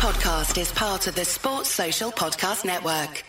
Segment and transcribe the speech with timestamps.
[0.00, 3.22] podcast is part of the Sports Social Podcast Network.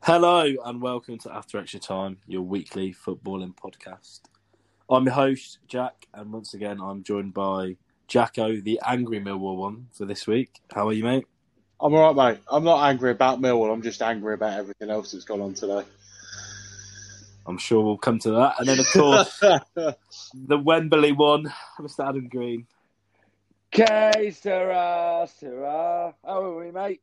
[0.00, 4.20] Hello and welcome to After Extra Time, your weekly footballing podcast.
[4.88, 9.88] I'm your host, Jack, and once again I'm joined by Jacko, the angry Millwall one,
[9.92, 10.60] for this week.
[10.74, 11.26] How are you, mate?
[11.80, 12.42] I'm all right, mate.
[12.50, 13.72] I'm not angry about Millwall.
[13.72, 15.84] I'm just angry about everything else that's gone on today.
[17.46, 18.56] I'm sure we'll come to that.
[18.58, 19.38] And then, of course,
[20.34, 22.06] the Wembley one, Mr.
[22.06, 22.66] Adam Green.
[23.74, 26.14] Okay, Sarah, Sarah.
[26.24, 27.00] How are we, mate?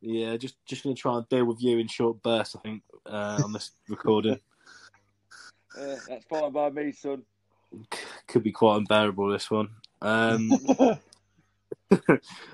[0.00, 2.82] Yeah, just just going to try and deal with you in short bursts, I think,
[3.06, 4.40] uh, on this recording.
[5.78, 7.22] Uh, that's fine by me, son.
[8.26, 9.70] Could be quite unbearable, this one.
[10.00, 10.50] Um,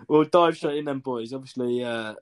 [0.08, 1.32] we'll dive straight in then, boys.
[1.32, 2.14] Obviously, uh,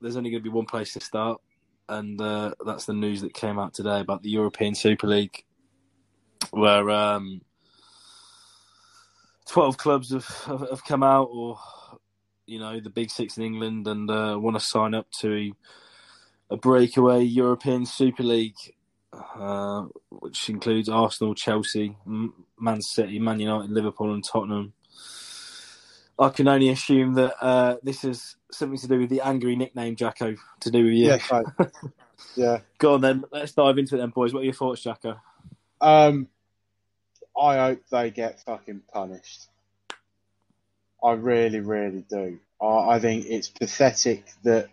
[0.00, 1.40] there's only going to be one place to start,
[1.88, 5.44] and uh, that's the news that came out today about the European Super League,
[6.50, 7.42] where um,
[9.48, 11.58] 12 clubs have, have, have come out, or
[12.46, 15.52] you know the big six in England and uh, want to sign up to
[16.50, 18.56] a breakaway European Super League,
[19.12, 24.72] uh, which includes Arsenal, Chelsea, Man City, Man United, Liverpool, and Tottenham.
[26.18, 29.96] I can only assume that uh, this is something to do with the angry nickname
[29.96, 31.06] Jacko to do with you.
[31.06, 31.46] Yeah, right.
[32.36, 32.58] yeah.
[32.78, 33.24] Go on then.
[33.32, 34.32] Let's dive into it then, boys.
[34.32, 35.16] What are your thoughts, Jacko?
[35.80, 36.28] Um,
[37.40, 39.48] I hope they get fucking punished.
[41.02, 42.38] I really, really do.
[42.60, 44.68] I, I think it's pathetic that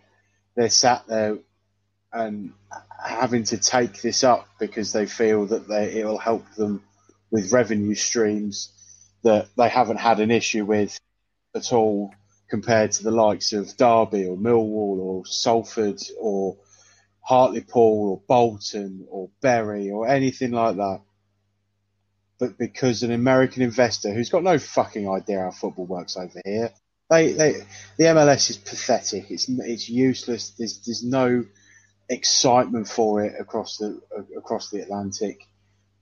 [0.56, 1.40] they're sat there
[2.12, 2.54] and
[3.04, 6.84] having to take this up because they feel that they, it'll help them
[7.32, 8.72] with revenue streams
[9.24, 10.98] that they haven't had an issue with
[11.56, 12.14] at all
[12.50, 16.58] compared to the likes of Derby or Millwall or Salford or
[17.22, 21.02] Hartlepool or Bolton or Bury or anything like that
[22.40, 26.72] but because an American investor who's got no fucking idea how football works over here,
[27.10, 27.54] they, they
[27.98, 29.30] the MLS is pathetic.
[29.30, 30.52] It's it's useless.
[30.52, 31.46] There's there's no
[32.10, 34.02] excitement for it across the
[34.38, 35.40] across the Atlantic,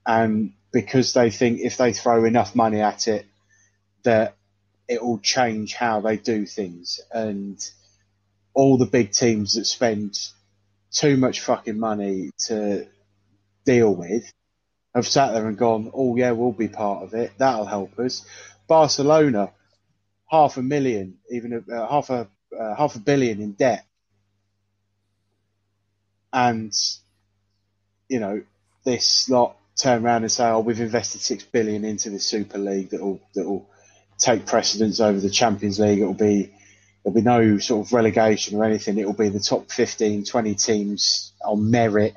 [0.06, 3.26] and because they think if they throw enough money at it,
[4.04, 4.36] that
[4.88, 7.58] it will change how they do things, and
[8.54, 10.18] all the big teams that spend
[10.90, 12.86] too much fucking money to
[13.64, 14.32] deal with
[14.94, 17.32] have sat there and gone, oh yeah, we'll be part of it.
[17.38, 18.24] That'll help us.
[18.66, 19.52] Barcelona,
[20.30, 23.84] half a million, even uh, half a uh, half a billion in debt,
[26.32, 26.72] and
[28.08, 28.42] you know
[28.84, 32.90] this lot turn around and say, oh, we've invested six billion into the Super League
[32.90, 33.68] that will that will
[34.18, 36.00] take precedence over the Champions League.
[36.00, 36.52] It will be
[37.02, 38.98] there'll be no sort of relegation or anything.
[38.98, 42.14] It will be the top 15, 20 teams on merit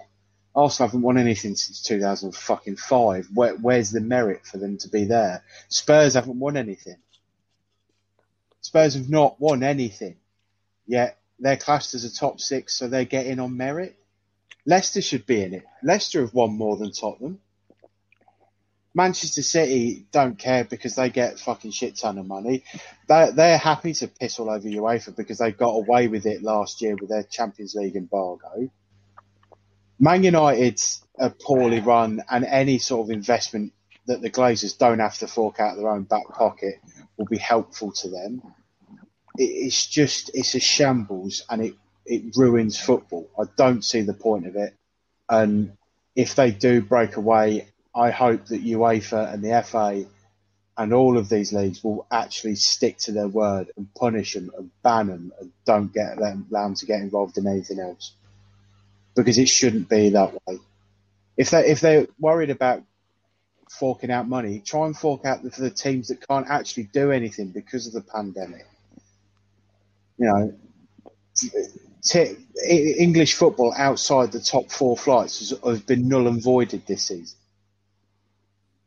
[0.53, 3.27] Arsenal haven't won anything since 2005.
[3.33, 5.43] Where, where's the merit for them to be there?
[5.69, 6.97] Spurs haven't won anything.
[8.59, 10.17] Spurs have not won anything.
[10.85, 13.95] Yet they're classed as a top six, so they're getting on merit.
[14.65, 15.63] Leicester should be in it.
[15.83, 17.39] Leicester have won more than Tottenham.
[18.93, 22.63] Manchester City don't care because they get fucking shit ton of money.
[23.07, 26.81] They're, they're happy to piss all over UEFA because they got away with it last
[26.81, 28.69] year with their Champions League embargo.
[29.97, 30.81] Man United
[31.17, 33.71] are poorly run, and any sort of investment
[34.07, 36.75] that the Glazers don't have to fork out of their own back pocket
[37.17, 38.41] will be helpful to them.
[39.37, 41.75] it's just it's a shambles, and it
[42.05, 43.29] it ruins football.
[43.39, 44.73] I don't see the point of it.
[45.29, 45.77] And
[46.15, 50.05] if they do break away, I hope that UEFA and the FA
[50.77, 54.71] and all of these leagues will actually stick to their word and punish them and
[54.83, 58.13] ban them and don't get them allow them to get involved in anything else
[59.15, 60.59] because it shouldn't be that way.
[61.37, 62.83] If they if they're worried about
[63.69, 67.49] forking out money, try and fork out for the teams that can't actually do anything
[67.49, 68.65] because of the pandemic.
[70.17, 70.53] You know,
[72.67, 77.37] English football outside the top four flights has, has been null and voided this season,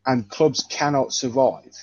[0.06, 1.74] and clubs cannot survive.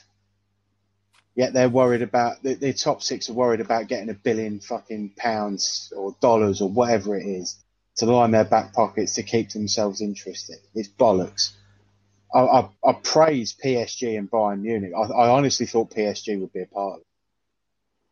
[1.33, 5.13] Yet they're worried about the, the top six are worried about getting a billion fucking
[5.16, 7.57] pounds or dollars or whatever it is
[7.95, 10.57] to line their back pockets to keep themselves interested.
[10.75, 11.54] It's bollocks.
[12.33, 14.94] I, I, I praise PSG and Bayern Munich.
[14.95, 17.07] I, I, honestly thought PSG would be a part of it.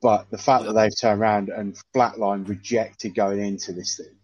[0.02, 4.16] But the fact that they've turned around and flatline rejected going into this thing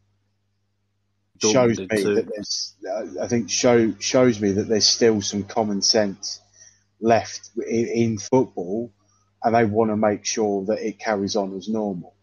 [1.41, 2.15] shows me too.
[2.15, 6.39] that there's, uh, I think show shows me that there's still some common sense
[7.01, 8.91] left in, in football,
[9.43, 12.15] and they want to make sure that it carries on as normal.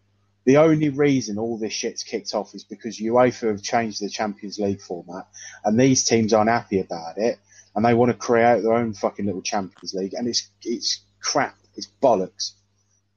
[0.44, 4.58] The only reason all this shit's kicked off is because UEFA have changed the Champions
[4.58, 5.28] League format,
[5.64, 7.38] and these teams aren't happy about it,
[7.76, 11.56] and they want to create their own fucking little Champions League, and it's it's crap,
[11.76, 12.52] it's bollocks,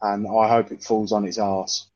[0.06, 1.88] and I hope it falls on its arse.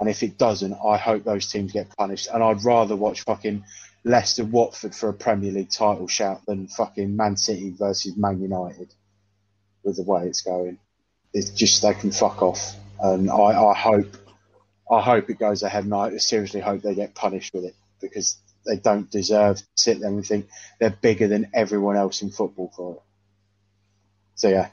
[0.00, 2.28] And if it doesn't, I hope those teams get punished.
[2.32, 3.64] And I'd rather watch fucking
[4.02, 8.92] Leicester Watford for a Premier League title shout than fucking Man City versus Man United
[9.84, 10.78] with the way it's going.
[11.32, 12.74] It's just they can fuck off.
[13.00, 13.34] And I,
[13.70, 14.16] I hope
[14.90, 18.36] I hope it goes ahead and I seriously hope they get punished with it because
[18.66, 20.48] they don't deserve to sit there and think
[20.78, 23.02] they're bigger than everyone else in football for it.
[24.34, 24.68] So yeah.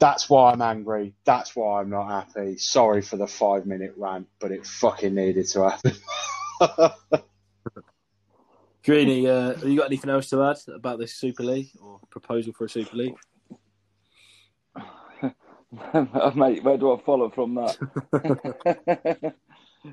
[0.00, 1.14] That's why I'm angry.
[1.24, 2.56] That's why I'm not happy.
[2.56, 5.92] Sorry for the five minute rant, but it fucking needed to happen.
[8.84, 12.54] Greeny, uh, have you got anything else to add about this Super League or proposal
[12.54, 13.14] for a Super League?
[16.34, 17.76] Mate, where do I follow from that?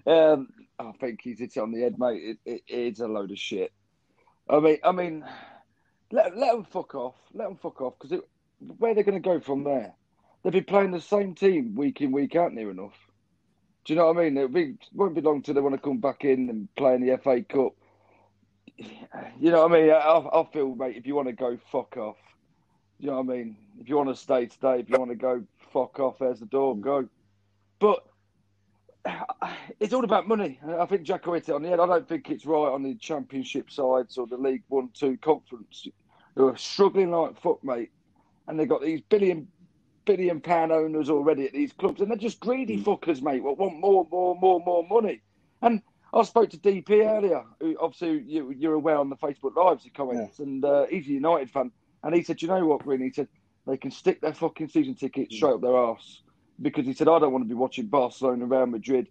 [0.07, 0.47] um,
[0.79, 2.21] I think he's hit it on the head, mate.
[2.23, 3.73] It, it, it's a load of shit.
[4.49, 5.25] I mean, I mean,
[6.11, 7.15] let let them fuck off.
[7.33, 8.21] Let them fuck off because
[8.59, 9.93] where they're going to go from there?
[10.43, 12.95] They'll be playing the same team week in week out near enough.
[13.85, 14.37] Do you know what I mean?
[14.37, 17.05] It'll be won't be long till they want to come back in and play in
[17.05, 17.73] the FA Cup.
[19.39, 19.89] You know what I mean?
[19.89, 22.17] I, I feel, mate, if you want to go, fuck off.
[22.99, 23.57] You know what I mean?
[23.79, 26.19] If you want to stay, today, If you want to go, fuck off.
[26.19, 26.75] There's the door.
[26.75, 27.07] Go.
[27.79, 28.05] But
[29.79, 30.59] it's all about money.
[30.79, 31.79] I think Jacko hit it on the head.
[31.79, 35.87] I don't think it's right on the championship sides or the League One, Two conference
[36.35, 37.91] who are struggling like fuck, mate.
[38.47, 39.47] And they've got these billion,
[40.05, 42.83] billion pound owners already at these clubs, and they're just greedy mm.
[42.83, 43.43] fuckers, mate.
[43.43, 45.21] What want more, more, more, more money?
[45.61, 45.81] And
[46.13, 47.43] I spoke to DP earlier.
[47.59, 51.11] Who obviously you, you're aware on the Facebook Lives, he comments, and uh, he's a
[51.11, 51.71] United fan,
[52.03, 53.27] and he said, "You know what, Green?" He said
[53.65, 55.33] they can stick their fucking season ticket mm.
[55.33, 56.21] straight up their arse
[56.61, 59.07] because he said, "I don't want to be watching Barcelona, and Real Madrid,"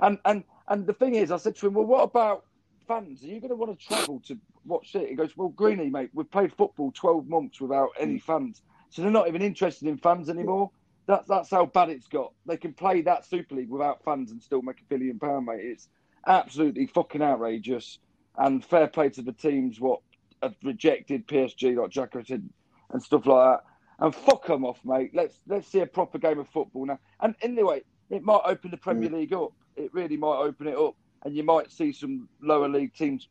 [0.00, 2.44] and and and the thing is, I said to him, "Well, what about
[2.86, 3.22] fans?
[3.22, 6.10] Are you going to want to travel to watch it?" He goes, "Well, Greeny, mate,
[6.14, 8.22] we've played football twelve months without any mm.
[8.22, 10.70] fans, so they're not even interested in fans anymore."
[11.06, 12.32] That's that's how bad it's got.
[12.44, 15.64] They can play that Super League without fans and still make a billion pound, mate.
[15.64, 15.88] It's
[16.26, 17.98] absolutely fucking outrageous.
[18.36, 20.00] And fair play to the teams what
[20.42, 22.48] have rejected PSG, like Jacko said,
[22.90, 23.64] and stuff like that.
[24.00, 25.10] And fuck them off, mate.
[25.14, 27.00] Let's let's see a proper game of football now.
[27.20, 29.14] And anyway, it might open the Premier mm.
[29.14, 29.52] League up.
[29.76, 30.94] It really might open it up,
[31.24, 33.28] and you might see some lower league teams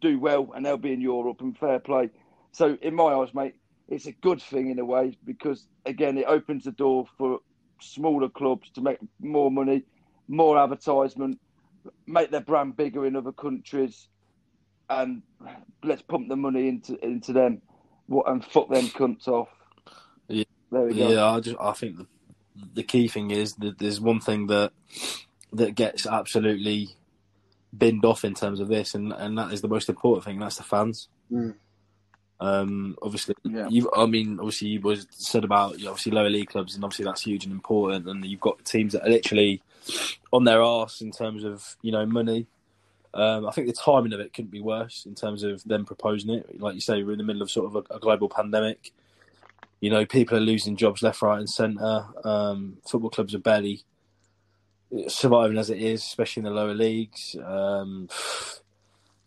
[0.00, 1.40] do well, and they'll be in Europe.
[1.40, 2.10] And fair play.
[2.52, 3.56] So in my eyes, mate,
[3.88, 7.40] it's a good thing in a way because again, it opens the door for
[7.80, 9.84] smaller clubs to make more money,
[10.28, 11.38] more advertisement,
[12.06, 14.08] make their brand bigger in other countries,
[14.90, 15.22] and
[15.82, 17.62] let's pump the money into into them,
[18.06, 19.48] what and fuck them cunts off.
[20.28, 20.44] Yeah.
[20.70, 21.08] There we go.
[21.08, 22.06] Yeah, I just I think the,
[22.74, 24.72] the key thing is that there's one thing that
[25.52, 26.88] that gets absolutely
[27.76, 30.40] binned off in terms of this, and and that is the most important thing.
[30.40, 31.08] That's the fans.
[31.30, 31.54] Mm.
[32.40, 33.68] Um, obviously, Yeah.
[33.68, 33.90] you.
[33.96, 37.04] I mean, obviously, you was said about you know, obviously lower league clubs, and obviously
[37.04, 38.06] that's huge and important.
[38.08, 39.62] And you've got teams that are literally
[40.32, 42.46] on their arse in terms of you know money.
[43.14, 46.30] Um, I think the timing of it couldn't be worse in terms of them proposing
[46.34, 46.60] it.
[46.60, 48.92] Like you say, we're in the middle of sort of a, a global pandemic.
[49.80, 52.04] You know, people are losing jobs left, right, and centre.
[52.24, 53.84] Um, football clubs are barely
[55.08, 57.36] surviving as it is, especially in the lower leagues.
[57.42, 58.08] Um,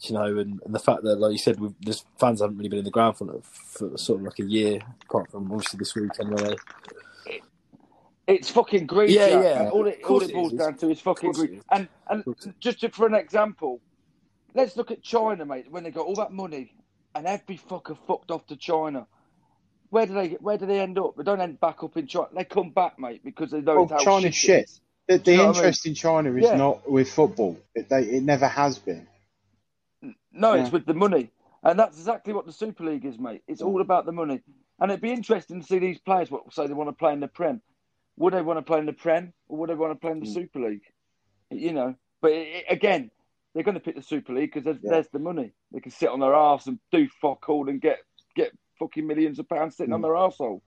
[0.01, 2.69] you know, and, and the fact that, like you said, we've, the fans haven't really
[2.69, 4.79] been in the ground for, for sort of like a year,
[5.09, 6.55] apart from obviously this week anyway.
[8.27, 9.09] It's fucking greed.
[9.11, 9.43] Yeah, Jack.
[9.43, 9.69] yeah.
[9.71, 10.59] All it, all it it boils is.
[10.59, 11.59] down to is fucking Of course it greed.
[11.59, 11.63] is.
[11.71, 12.25] And and
[12.59, 13.81] just to, for an example,
[14.55, 15.71] let's look at China, mate.
[15.71, 16.73] When they got all that money,
[17.15, 19.07] and every fucker fucked off to China.
[19.91, 21.15] Where do they Where do they end up?
[21.17, 22.29] They don't end back up in China.
[22.35, 24.35] They come back, mate, because they know Well, it's how China's shit.
[24.35, 24.65] shit.
[24.65, 24.81] is.
[25.09, 26.57] The, you know what I interest in China is Yeah.
[26.57, 27.59] not with football.
[27.75, 29.08] It, they, it never has been.
[30.31, 30.61] No, Yeah.
[30.63, 31.31] it's with the money.
[31.63, 33.43] And that's exactly what the Super League is, mate.
[33.47, 34.41] It's all about the money.
[34.79, 37.19] And it'd be interesting to see these players what say they want to play in
[37.19, 37.61] the Prem.
[38.17, 40.19] Would they want to play in the Prem or would they want to play in
[40.21, 40.33] the Mm.
[40.33, 40.83] Super League?
[41.51, 43.11] You know, but it, it- again,
[43.53, 44.91] they're going to pick the Super League because there's, Yeah.
[44.91, 45.51] there's the money.
[45.71, 47.99] They can sit on their arse and do fuck all and get
[48.35, 50.03] get fucking millions of pounds sitting on Mm.
[50.03, 50.61] their arsehole.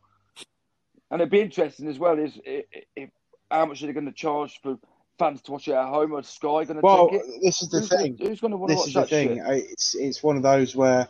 [1.10, 3.10] And it'd be interesting as well is i- i- if,
[3.50, 4.78] how much are they going to charge for
[5.18, 7.26] fans to watch it at home or Sky going to Well, take it?
[7.42, 8.16] this is the who's, thing.
[8.16, 9.36] Gonna, who's going to want to This watch is the thing.
[9.36, 9.70] shit?
[9.70, 11.08] It's it's one of those where,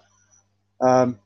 [0.81, 1.19] um,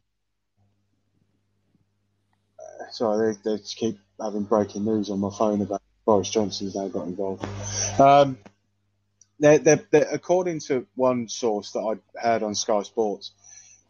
[2.58, 6.74] uh, sorry, they, they just keep having breaking news on my phone about Boris Johnson's
[6.74, 7.44] now got involved.
[8.00, 8.38] Um,
[9.38, 13.32] they're, they're, they're, according to one source that I heard on Sky Sports,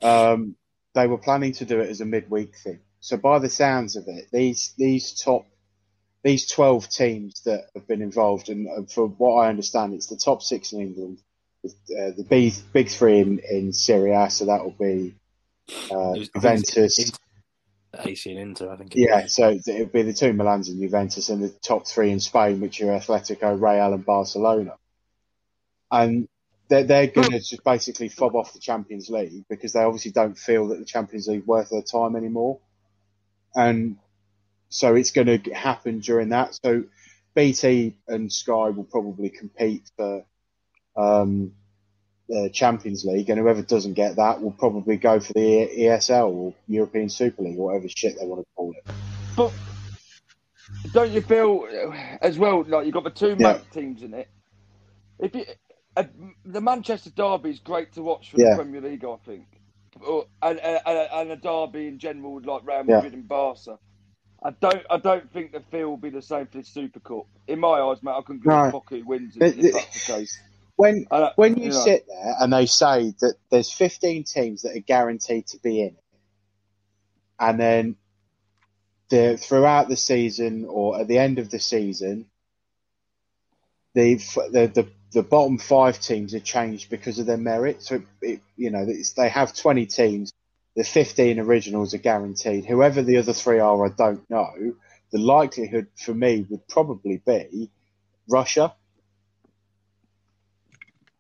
[0.02, 0.56] um,
[0.94, 2.80] they were planning to do it as a midweek thing.
[3.00, 5.46] So by the sounds of it, these these top
[6.26, 10.16] these twelve teams that have been involved, and uh, from what I understand, it's the
[10.16, 11.23] top six in England,
[11.64, 14.28] uh, the big big three in in Serie A.
[14.28, 15.14] So that will be
[15.90, 17.12] uh, Juventus.
[17.99, 18.92] AC and Inter, I think.
[18.97, 22.18] Yeah, so it would be the two Milans and Juventus, and the top three in
[22.18, 24.75] Spain, which are Atletico, Real, and Barcelona.
[25.90, 26.28] And
[26.68, 30.37] they're, they're going to just basically fob off the Champions League because they obviously don't
[30.37, 32.59] feel that the Champions League worth their time anymore.
[33.54, 33.97] And
[34.68, 36.58] so it's going to happen during that.
[36.62, 36.85] So
[37.35, 40.25] BT and Sky will probably compete for
[40.96, 41.52] um,
[42.28, 46.54] the Champions League, and whoever doesn't get that will probably go for the ESL or
[46.66, 48.92] European Super League or whatever shit they want to call it.
[49.37, 49.52] But
[50.92, 51.66] don't you feel
[52.20, 53.58] as well like you've got the two Yeah.
[53.73, 54.28] Teams in it?
[55.18, 55.44] If you,
[55.96, 56.04] uh,
[56.44, 58.50] the Manchester derby is great to watch for Yeah.
[58.50, 59.44] the Premier League, I think,
[60.06, 62.96] or, and, and, and a derby in general would like Real Yeah.
[62.96, 63.78] Madrid and Barca.
[64.42, 64.84] I don't.
[64.90, 67.26] I don't think the feel will be the same for the Super Cup.
[67.48, 68.68] In my eyes, mate, I can give No.
[68.68, 70.38] a fuck who wins if, if that's the case.
[70.76, 71.70] When when you know.
[71.70, 75.88] sit there and they say that there's 15 teams that are guaranteed to be in
[75.88, 76.04] it,
[77.40, 77.96] and then
[79.08, 82.26] the throughout the season or at the end of the season,
[83.94, 84.16] the
[84.52, 87.82] the the, the bottom five teams are changed because of their merit.
[87.82, 90.32] So it, you know they have 20 teams.
[90.76, 92.66] The 15 originals are guaranteed.
[92.66, 94.75] Whoever the other three are, I don't know.
[95.11, 97.71] The likelihood for me would probably be
[98.28, 98.75] Russia.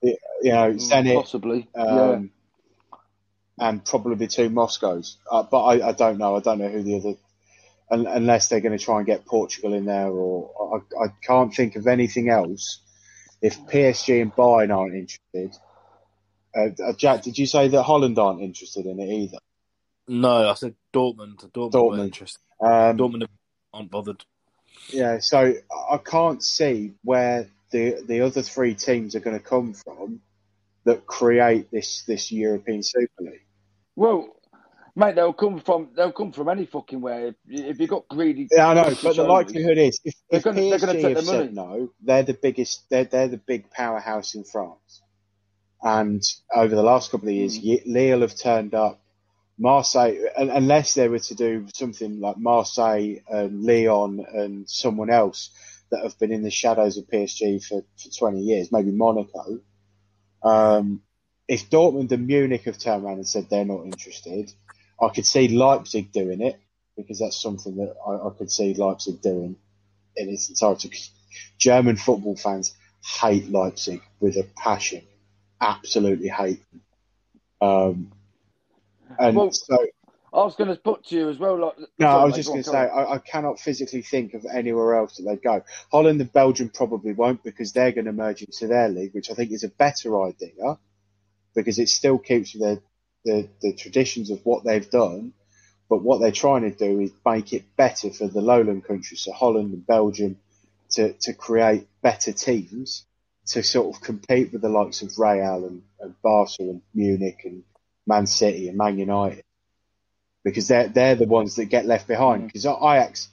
[0.02, 1.68] You know, Zenit, Possibly.
[1.74, 1.82] yeah.
[1.82, 2.30] um,
[3.58, 5.16] and probably two Moscows.
[5.30, 6.36] Uh, but I, I don't know.
[6.36, 7.14] I don't know who the other,
[7.90, 11.54] un, unless they're going to try and get Portugal in there, or I, I can't
[11.54, 12.80] think of anything else.
[13.40, 15.58] If PSG and Bayern aren't interested,
[16.54, 19.38] uh, uh, Jack, did you say that Holland aren't interested in it either?
[20.08, 21.50] No, I said Dortmund.
[21.50, 22.38] Dortmund, Dortmund.
[22.60, 22.68] were.
[22.90, 23.26] Um, Dortmund
[23.72, 24.24] aren't bothered.
[24.90, 25.52] Yeah, so
[25.90, 30.20] I can't see where the the other three teams are going to come from
[30.84, 33.44] that create this this European Super League.
[33.96, 34.28] Well,
[34.94, 37.28] mate, they'll come from they'll come from any fucking way.
[37.28, 40.44] If, if you got greedy, Yeah, I know, but the likelihood is if, They're if
[40.44, 43.70] gonna- they're gonna take have the said no, they're the biggest, they're they're the big
[43.70, 45.02] powerhouse in France.
[45.82, 46.22] And
[46.54, 47.82] over the last couple of years, Mm.
[47.86, 49.00] Lille have turned up.
[49.58, 55.50] Marseille, unless they were to do something like Marseille and Lyon and someone else
[55.90, 59.60] that have been in the shadows of PSG for, for 20 years, maybe Monaco.
[60.42, 61.02] Um,
[61.48, 64.52] if Dortmund and Munich have turned around and said they're not interested,
[65.00, 66.58] I could see Leipzig doing it
[66.96, 69.56] because that's something that I, I could see Leipzig doing
[70.16, 70.90] in its entirety.
[71.58, 72.74] German football fans
[73.20, 75.02] hate Leipzig with a passion,
[75.60, 76.82] absolutely hate them.
[77.60, 78.12] Um,
[79.18, 79.78] and Well, so,
[80.32, 81.58] I was going to put to you as well.
[81.58, 82.76] Like, no, I was just going to say.
[82.76, 85.62] I, I cannot physically think of anywhere else that they go.
[85.90, 89.34] Holland and Belgium probably won't because they're going to merge into their league, which I
[89.34, 90.78] think is a better idea
[91.54, 92.82] because it still keeps the,
[93.24, 95.32] the, the traditions of what they've done.
[95.88, 99.32] But what they're trying to do is make it better for the lowland countries, so
[99.32, 100.36] Holland and Belgium,
[100.90, 103.06] to, to create better teams
[103.46, 107.62] to sort of compete with the likes of Real and, and Barca and Munich and
[108.06, 109.42] Man City and Man United
[110.44, 112.44] because they're they're the ones that get left behind.
[112.44, 112.46] Mm.
[112.46, 113.28] Because Ajax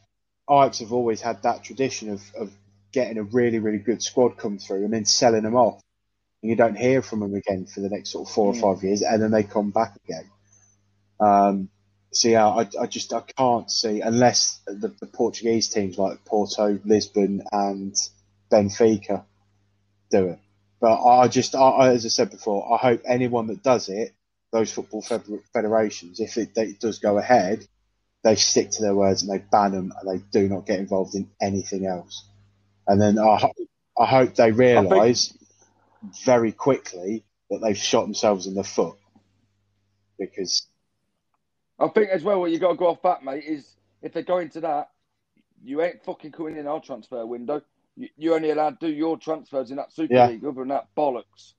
[0.50, 2.51] Ajax have always had that tradition of, of
[2.92, 5.82] getting a really really good squad come through and then selling them off,
[6.42, 8.58] and you don't hear from them again for the next sort of four Mm.
[8.63, 10.30] or five years, and then they come back again.
[11.20, 11.70] Um,
[12.12, 16.80] so yeah, I, I just I can't see unless the, the Portuguese teams like Porto,
[16.86, 17.96] Lisbon, and
[18.51, 19.24] Benfica
[20.12, 20.39] do it.
[20.80, 24.13] But I just, I- as I said before, I hope anyone that does it,
[24.53, 27.67] those football feder- federations, if it, it does go ahead,
[28.24, 31.15] they stick to their words and they ban them and they do not get involved
[31.15, 32.24] in anything else.
[32.88, 33.53] And then I, ho-
[34.00, 35.36] I hope they realise
[36.24, 38.95] very quickly that they've shot themselves in the foot
[40.19, 40.67] because
[41.79, 44.22] I think as well what you got to go off that, mate, is if they
[44.22, 44.89] go into that,
[45.63, 47.62] you ain't fucking coming in our transfer window.
[47.95, 50.27] You, you're only allowed to do your transfers in that Super Yeah.
[50.27, 50.45] League.
[50.45, 51.53] Other than that, bollocks.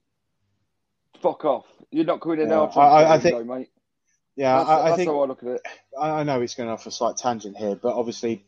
[1.21, 1.67] Fuck off.
[1.91, 3.71] You're not coming in Yeah, our I- I- think- mate.
[4.37, 5.63] yeah, That's, I, I that's think how I look at it.
[5.99, 8.45] I I know it's going off a slight tangent here, but obviously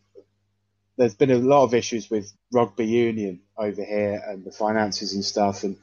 [0.97, 5.25] there's been a lot of issues with rugby union over here and the finances and
[5.25, 5.77] stuff, and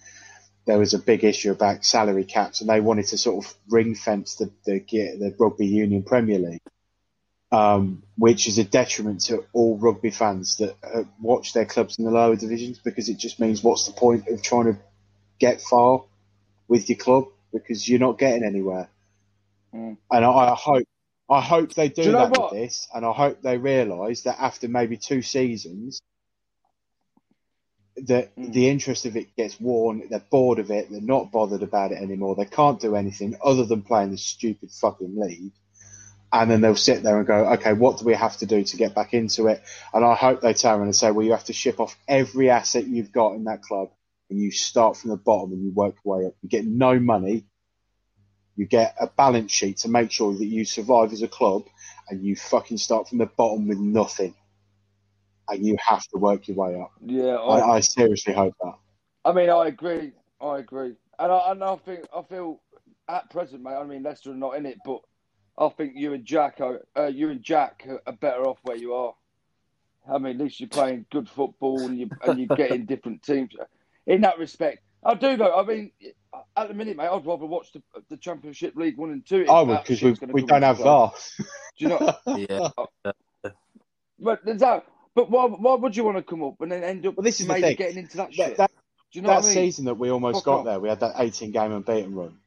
[0.66, 3.96] there was a big issue about salary caps, and they wanted to sort of ring
[3.96, 6.62] fence the the, the rugby union Premier League,
[7.52, 12.06] um, which is a detriment to all rugby fans that uh, watch their clubs in
[12.06, 14.78] the lower divisions because it just means what's the point of trying to
[15.40, 16.04] get far
[16.67, 18.89] with your club because you're not getting anywhere.
[19.74, 19.98] Mm.
[20.12, 20.88] And I, I hope
[21.29, 24.67] I hope they do, Do that with this, and I hope they realise that after
[24.67, 26.01] maybe two seasons,
[27.96, 28.53] that Mm.
[28.53, 30.03] the interest of it gets worn.
[30.10, 30.89] They're bored of it.
[30.89, 32.36] They're not bothered about it anymore.
[32.36, 35.53] They can't do anything other than play in this stupid fucking league.
[36.32, 38.77] And then they'll sit there and go, okay, what do we have to do to
[38.77, 39.62] get back into it?
[39.93, 42.50] And I hope they turn around and say, well, you have to ship off every
[42.50, 43.91] asset you've got in that club,
[44.34, 46.34] and you start from the bottom and you work your way up.
[46.42, 47.46] You get no money.
[48.56, 51.66] You get a balance sheet to make sure that you survive as a club,
[52.10, 54.34] and you fucking start from the bottom with nothing.
[55.50, 56.92] And you have to work your way up.
[57.06, 58.74] Yeah, I, I, I seriously hope that.
[59.24, 60.13] I mean, I agree.
[60.42, 62.60] I agree, and I, and I think I feel
[63.08, 63.75] at present, mate.
[63.75, 65.02] I mean, Leicester are not in it, but
[65.58, 68.94] I think you and Jack are uh, you and Jack are better off where you
[68.96, 69.13] are.
[70.12, 73.56] I mean, at least you're playing good football and you and you're getting different teams.
[74.07, 75.55] In that respect, I do though.
[75.55, 75.91] I mean,
[76.57, 79.45] at the minute, mate, I'd rather watch the, the Championship League One and Two.
[79.50, 80.86] I would because we we don't have play.
[80.86, 81.13] VAR.
[81.39, 81.45] Do
[81.77, 82.01] you know?
[82.36, 82.69] Yeah.
[84.19, 84.86] But there's that.
[85.15, 87.39] But why, why would you want to come up and then end up Well, this
[87.39, 87.75] is the maybe thing.
[87.75, 88.57] getting into that That, shit?
[88.57, 88.72] that,
[89.12, 89.53] Do you know that what I mean?
[89.53, 90.65] season that we almost Fuck got off.
[90.65, 92.38] there, we had that 18 game unbeaten run.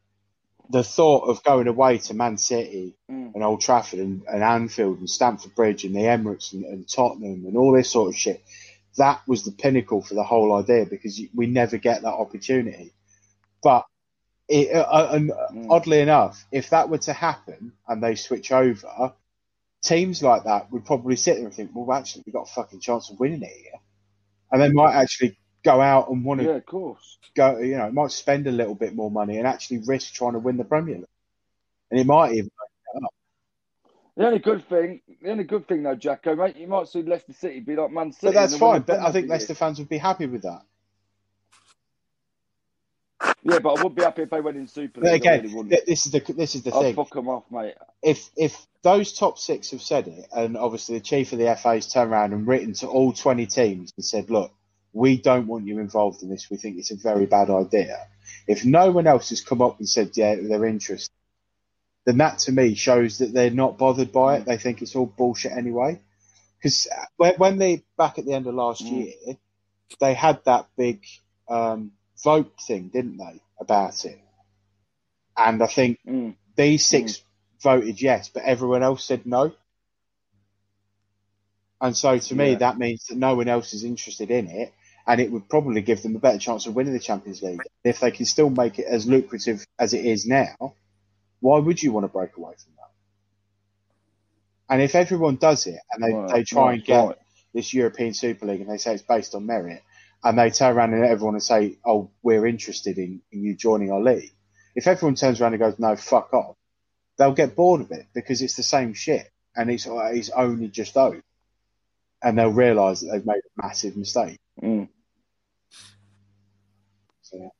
[0.70, 3.34] The thought of going away to Man City Mm.
[3.34, 7.44] and Old Trafford and, and Anfield and Stamford Bridge and the Emirates and, and Tottenham
[7.46, 8.42] and all this sort of shit,
[8.96, 12.92] that was the pinnacle for the whole idea because we never get that opportunity.
[13.62, 13.84] But
[14.48, 15.70] it, uh, uh, and Mm.
[15.70, 19.12] oddly enough, if that were to happen and they switch over,
[19.82, 22.80] teams like that would probably sit there and think, well, actually, we've got a fucking
[22.80, 23.80] chance of winning it here.
[24.52, 27.18] And they might actually go out and want to Yeah, of course.
[27.34, 30.38] go, you know, might spend a little bit more money and actually risk trying to
[30.38, 31.06] win the Premier League.
[31.90, 32.50] And it might even,
[34.16, 37.34] The only good thing, the only good thing though, Jacko, mate, you might see Leicester
[37.34, 38.28] City be like Man City.
[38.28, 38.80] but that's fine.
[38.80, 40.62] But I think Leicester fans would be happy with that.
[43.42, 45.14] Yeah, but I would be happy if they went in Super League.
[45.14, 46.94] Again, really this is the this is the I'd thing.
[46.94, 47.74] fuck them off, mate.
[48.02, 51.86] If if those top six have said it, and obviously the chief of the FA's
[51.92, 54.52] turned around and written to all twenty teams and said, "Look,
[54.92, 56.50] we don't want you involved in this.
[56.50, 57.98] We think it's a very bad idea."
[58.48, 61.12] If no one else has come up and said, "Yeah, they're interested,"
[62.06, 64.46] then that to me shows that they're not bothered by it.
[64.46, 66.00] They think it's all bullshit anyway.
[66.58, 68.90] Because when, when they back at the end of last Mm.
[69.26, 69.36] year,
[70.00, 71.04] they had that big
[71.48, 71.92] um,
[72.24, 74.20] vote thing, didn't they, about it?
[75.36, 76.36] And I think Mm.
[76.56, 77.22] these six
[77.62, 79.52] voted yes, but everyone else said no.
[81.80, 82.58] And so to me, Yeah.
[82.58, 84.72] that means that no one else is interested in it,
[85.06, 87.60] and it would probably give them a better chance of winning the Champions League.
[87.84, 90.74] If they can still make it as lucrative as it is now,
[91.40, 92.90] why would you want to break away from that?
[94.68, 97.16] And if everyone does it and they, Right, they try right, and get right.
[97.54, 99.82] this European Super League and they say it's based on merit,
[100.24, 103.92] and they turn around and everyone and say, "Oh, we're interested in, in you joining
[103.92, 104.32] our league,"
[104.74, 106.56] if everyone turns around and goes, "No, fuck off,"
[107.16, 110.96] they'll get bored of it because it's the same shit and it's it's only just
[110.96, 111.22] oath,
[112.22, 114.38] and they'll realise that they've made a massive mistake.
[114.62, 114.88] Mm.
[117.22, 117.50] So,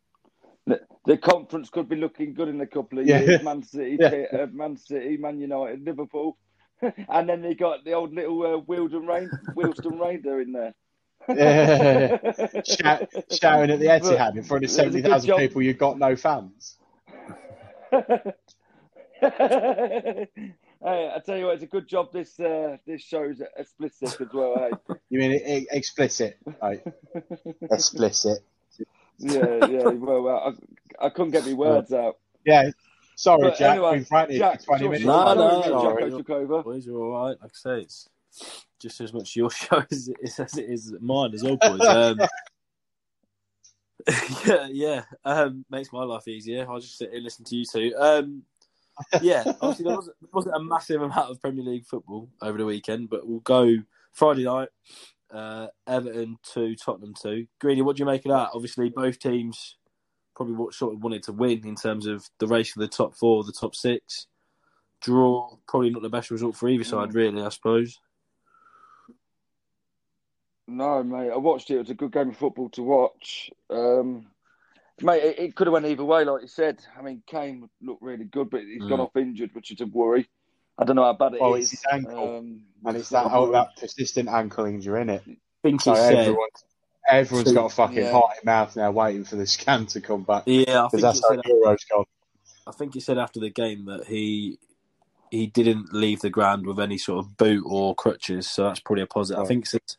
[0.67, 3.21] The, the conference could be looking good in a couple of Yeah.
[3.21, 3.43] years.
[3.43, 4.25] Man City, Yeah.
[4.33, 6.37] uh, Man City, Man United, Liverpool,
[6.83, 10.75] and then they got the old little uh, Wealdstone Rain, Wealdstone Raider in there.
[11.29, 12.19] Yeah.
[12.65, 15.99] Shout, shouting at the But Etihad in front of it seventy thousand people, you've got
[15.99, 16.77] no fans.
[17.93, 18.33] hey,
[20.83, 24.55] I tell you what, it's a good job this uh, this show's explicit as well.
[24.57, 24.95] Hey?
[25.09, 26.39] You mean e- explicit?
[26.63, 26.83] Right.
[27.63, 28.39] explicit.
[29.19, 29.83] Yeah, yeah.
[29.91, 30.57] Well, well
[31.01, 32.19] I, I couldn't get my words out.
[32.45, 32.71] Yeah.
[33.17, 33.73] Sorry, But Jack.
[33.73, 35.07] anyway, we've Jack, for twenty sure, minutes.
[35.07, 36.19] No, sorry, no, no, Jacko no.
[36.19, 36.63] took over.
[36.63, 37.37] Boys are all right.
[37.41, 38.09] Like I say, it's
[38.79, 41.81] just as much your show as it is, as it is mine as well, boys.
[41.81, 42.19] Um,
[44.47, 45.03] yeah, yeah.
[45.25, 46.67] Um, makes my life easier.
[46.69, 47.95] I'll just sit here and listen to you two.
[47.99, 48.43] Um,
[49.21, 52.65] yeah, obviously there wasn't, there wasn't a massive amount of Premier League football over the
[52.67, 53.77] weekend, but we'll go
[54.13, 54.69] Friday night.
[55.31, 57.47] Uh, Everton two, Tottenham two.
[57.61, 58.51] Greeny, what do you make of that?
[58.55, 59.77] Obviously, both teams
[60.37, 63.17] probably what sort of wanted to win in terms of the race for the top
[63.17, 64.27] four, the top six.
[65.01, 67.15] Draw probably not the best result for either side, Mm.
[67.15, 67.43] really.
[67.43, 67.99] I suppose.
[70.69, 71.77] No, mate, I watched it.
[71.77, 73.51] It was a good game of football to watch.
[73.71, 74.27] Um,
[75.01, 76.85] mate, it, it could have went either way, like you said.
[76.99, 79.05] I mean, Kane looked really good, but he's gone Mm.
[79.05, 80.29] off injured, which is a worry.
[80.79, 81.41] I don't know how bad it is.
[81.41, 82.37] Well, it's his ankle.
[82.39, 85.23] Um, And it's that oh, that persistent ankle injury in it.
[85.27, 86.19] I think So he said.
[86.19, 86.49] everyone,
[87.09, 88.11] everyone's got a fucking Yeah.
[88.11, 91.03] heart in mouth now, waiting for the scan to come back Yeah, I because think,
[91.03, 92.05] that's he how said, Euro's gone.
[92.67, 94.59] I think he said after the game that he
[95.31, 99.03] he didn't leave the ground with any sort of boot or crutches, so that's probably
[99.03, 99.43] a positive.
[99.43, 99.97] I think since,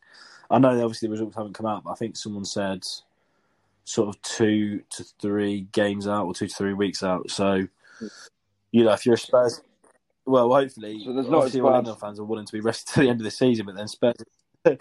[0.49, 2.85] I know obviously the results haven't come out, but I think someone said
[3.83, 7.29] sort of two to three games out or two to three weeks out.
[7.29, 7.67] So,
[8.71, 9.61] you know, if you're a Spurs,
[10.27, 12.99] well, hopefully, So there's not obviously as bad- fans are willing to be rested to
[13.01, 14.13] the end of the season, but then Spurs.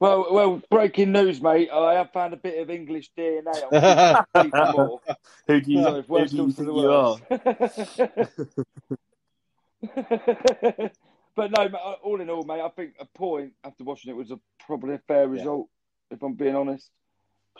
[0.00, 1.70] Well, well, breaking news, mate.
[1.72, 3.62] I have found a bit of English DNA.
[3.72, 5.00] on people more.
[5.46, 7.16] Who do you, So who do you think the you are?
[11.36, 11.68] but no,
[12.02, 15.00] all in all, mate, I think a point after watching it was a, probably a
[15.06, 15.68] fair result,
[16.10, 16.90] if I'm being honest.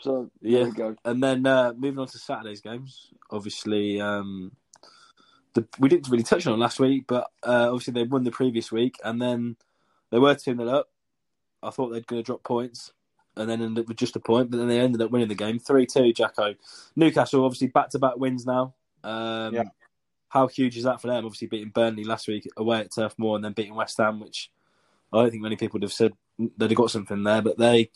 [0.01, 0.59] So Yeah.
[0.59, 0.95] there we go.
[1.05, 4.51] And then uh, moving on to Saturday's games, obviously, um,
[5.55, 8.31] the, we didn't really touch on it last week, but uh, obviously they won the
[8.31, 9.55] previous week, and then
[10.11, 10.89] they were 2 0 up.
[11.63, 12.91] I thought they'd going to drop points,
[13.35, 15.35] and then ended up with just a point, but then they ended up winning the
[15.35, 16.55] game 3 2, Jacko.
[16.95, 18.75] Newcastle, obviously, back to back wins now.
[19.03, 19.63] Um, Yeah.
[20.29, 21.23] How huge is that for them?
[21.25, 24.51] Obviously, beating Burnley last week away at Turf Moor and then beating West Ham, which
[25.13, 27.89] I don't think many people would have said they'd have got something there, but they,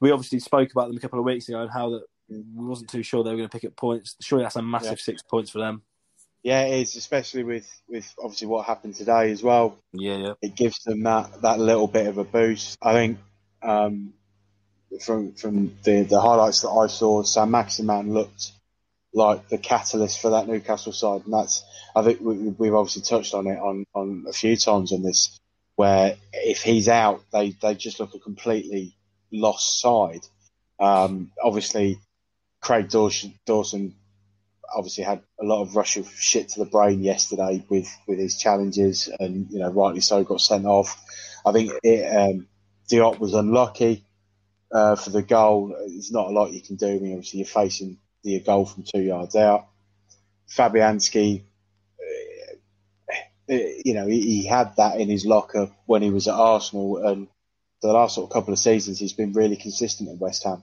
[0.00, 2.88] we obviously spoke about them a couple of weeks ago and how that we wasn't
[2.88, 4.16] too sure they were going to pick up points.
[4.22, 5.02] Surely that's a massive Yeah.
[5.04, 5.82] six points for them.
[6.44, 9.78] Yeah, it is, especially with, with obviously what happened today as well.
[9.94, 12.76] Yeah, yeah, It gives them that, that little bit of a boost.
[12.82, 13.18] I think
[13.62, 14.12] um,
[15.00, 18.52] from from the, the highlights that I saw, Saint-Maximin looked
[19.14, 21.64] like the catalyst for that Newcastle side, and that's
[21.96, 25.38] I think we, we've obviously touched on it on, on a few times on this,
[25.76, 28.94] where if he's out, they they just look a completely
[29.32, 30.26] lost side.
[30.78, 32.00] Um, obviously,
[32.60, 33.94] Craig Dawson, Dawson
[34.74, 38.38] obviously had a lot of rush of shit to the brain yesterday with, with his
[38.38, 41.00] challenges, and you know rightly so got sent off.
[41.46, 42.46] I think it, um,
[42.90, 44.04] Diop was unlucky
[44.72, 45.74] uh, for the goal.
[45.86, 46.86] There's not a lot you can do.
[46.86, 49.66] I mean, obviously you're facing the goal from two yards out.
[50.48, 51.44] Fabianski,
[53.50, 56.98] uh, you know, he, he had that in his locker when he was at Arsenal,
[57.06, 57.28] and
[57.82, 60.62] the last sort of couple of seasons he's been really consistent at West Ham.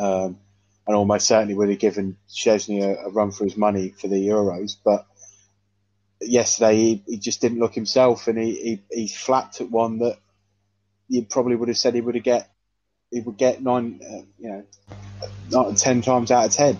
[0.00, 0.38] Um,
[0.86, 4.16] and almost certainly would have given Szczesny a, a run for his money for the
[4.16, 4.76] Euros.
[4.84, 5.06] But
[6.20, 10.18] yesterday he, he just didn't look himself, and he, he, he flapped at one that
[11.08, 12.48] you probably would have said he would have get
[13.10, 14.64] he would get nine, uh, you know,
[15.50, 16.78] not ten times out of ten.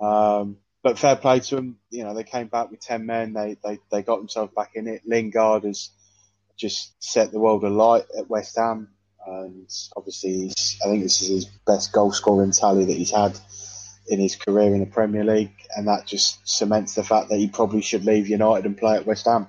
[0.00, 1.78] Um, but fair play to them.
[1.90, 3.32] You know, they came back with ten men.
[3.32, 5.02] They they, they got themselves back in it.
[5.06, 5.90] Lingard has
[6.56, 8.88] just set the world alight at West Ham
[9.26, 10.52] and obviously
[10.84, 13.38] I think this is his best goal scoring tally that he's had
[14.08, 17.48] in his career in the Premier League, and that just cements the fact that he
[17.48, 19.48] probably should leave United and play at West Ham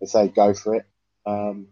[0.00, 0.86] if they go for it.
[1.24, 1.68] Um,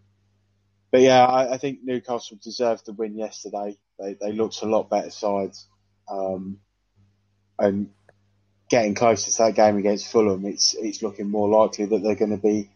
[0.91, 3.77] but yeah, I, I think Newcastle deserved the win yesterday.
[3.99, 5.67] They they looked a lot better sides,
[6.09, 6.59] um,
[7.59, 7.91] and
[8.69, 12.31] getting closer to that game against Fulham, it's it's looking more likely that they're going
[12.31, 12.71] to be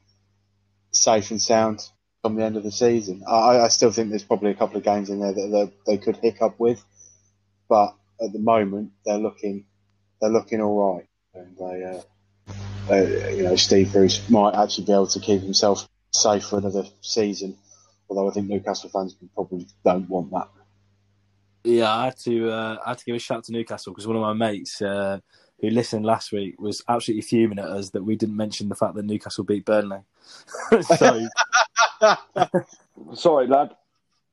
[0.92, 1.82] safe and sound
[2.26, 3.22] from the end of the season.
[3.28, 6.04] I, I still think there's probably a couple of games in there that they, they
[6.04, 6.84] could hiccup with,
[7.70, 9.66] but at the moment they're looking
[10.20, 12.54] they're looking all right, and they, uh,
[12.90, 16.86] they, you know Steve Bruce might actually be able to keep himself safe for another
[17.02, 17.56] season.
[18.10, 20.48] Although I think Newcastle fans probably don't want that.
[21.64, 21.96] yeah.
[21.96, 24.16] I had to uh, I had to give a shout out to Newcastle because one
[24.16, 25.20] of my mates uh,
[25.62, 28.96] who listened last week was absolutely fuming at us that we didn't mention the fact
[28.96, 30.00] that Newcastle beat Burnley.
[30.98, 31.28] so
[33.14, 33.76] Sorry, lad.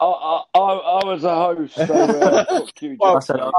[0.00, 1.74] I, I, I, I was a host.
[1.74, 3.50] So, uh, you, Well, I said, I,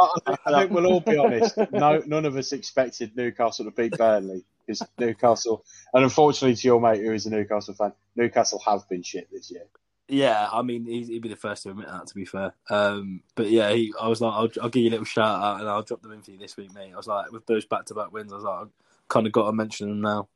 [0.45, 1.57] I, think, we'll all be honest.
[1.71, 6.81] No, none of us expected Newcastle to beat Burnley because Newcastle, and unfortunately to your
[6.81, 9.63] mate who is a Newcastle fan, Newcastle have been shit this year.
[10.09, 12.07] Yeah, I mean, he'd, he'd be the first to admit that.
[12.07, 14.91] To be fair, um, but yeah, he, I was like, I'll, I'll give you a
[14.91, 16.91] little shout out, and I'll drop them in for you this week, mate.
[16.93, 18.71] I was like, with those back-to-back wins, I was like, I've
[19.07, 20.27] kind of got to mention them now.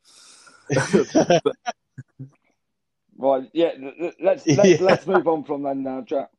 [3.17, 3.71] right, yeah.
[3.81, 4.77] l- l- Let's let's, Yeah.
[4.81, 6.29] let's move on from that now, Jack.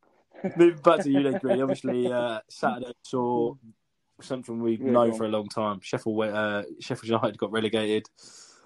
[0.55, 1.61] Moving back to you, then, Green.
[1.61, 3.53] Obviously, uh, Saturday saw
[4.21, 5.79] something we've Yeah, known for a long time.
[5.81, 8.07] Sheffield, uh, Sheffield United got relegated.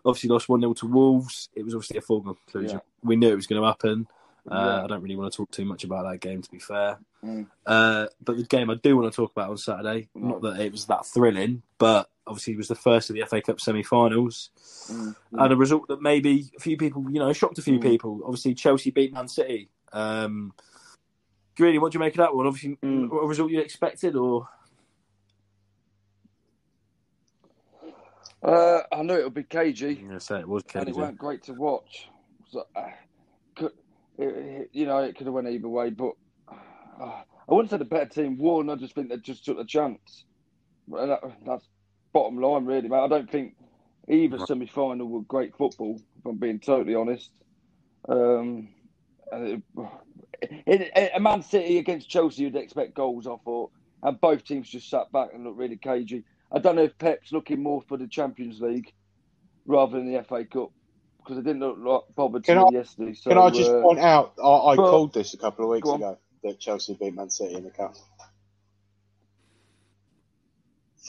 [0.06, 1.50] Obviously, lost one 0 to Wolves.
[1.56, 2.82] It was obviously a foregone conclusion.
[3.04, 4.08] We knew it was going to happen.
[4.50, 4.84] Uh, Yeah.
[4.84, 6.98] I don't really want to talk too much about that game, to be fair.
[7.24, 7.48] Mm.
[7.66, 10.22] Uh, but the game I do want to talk about on Saturday, Mm.
[10.24, 13.42] not that it was that thrilling, but obviously it was the first of the FA
[13.42, 14.50] Cup semi-finals,
[14.92, 15.16] Mm.
[15.34, 17.82] and a result that maybe a few people, you know, shocked a few Mm.
[17.82, 18.22] people.
[18.24, 19.70] Obviously, Chelsea beat Man City.
[19.92, 20.54] Um,
[21.56, 22.48] Greeny, what do you make of that one?
[22.48, 23.10] Obviously, Mm.
[23.10, 24.48] what result you expected, or
[28.42, 30.00] Uh, I knew it would be cagey.
[30.00, 30.80] I'm going to say it was cagey.
[30.80, 32.10] And it weren't great to watch.
[32.50, 32.90] So, uh,
[33.56, 33.72] could,
[34.18, 36.12] it, it- you know, it could have went either way, but
[36.50, 38.70] uh, I wouldn't say the better team won.
[38.70, 40.26] I just think they just took the chance.
[40.90, 41.70] That, that's
[42.14, 43.00] bottom line, really, mate.
[43.00, 43.56] I don't think
[44.08, 44.48] either Right.
[44.48, 46.00] semi-final were great football.
[46.20, 47.30] If I'm being totally honest.
[48.08, 48.70] Um,
[49.32, 49.62] and it,
[50.42, 53.28] it, it, a Man City against Chelsea, you'd expect goals.
[53.28, 53.72] I thought
[54.04, 56.24] and both teams just sat back and looked really cagey.
[56.52, 58.92] I don't know if Pep's looking more for the Champions League
[59.66, 60.72] rather than the FA Cup
[61.20, 63.14] because it didn't look like bothered to I- yesterday.
[63.14, 65.72] So, Can I just uh, point out, I, I but- called this a couple of
[65.72, 67.96] weeks ago that Chelsea beat Man City in the cup.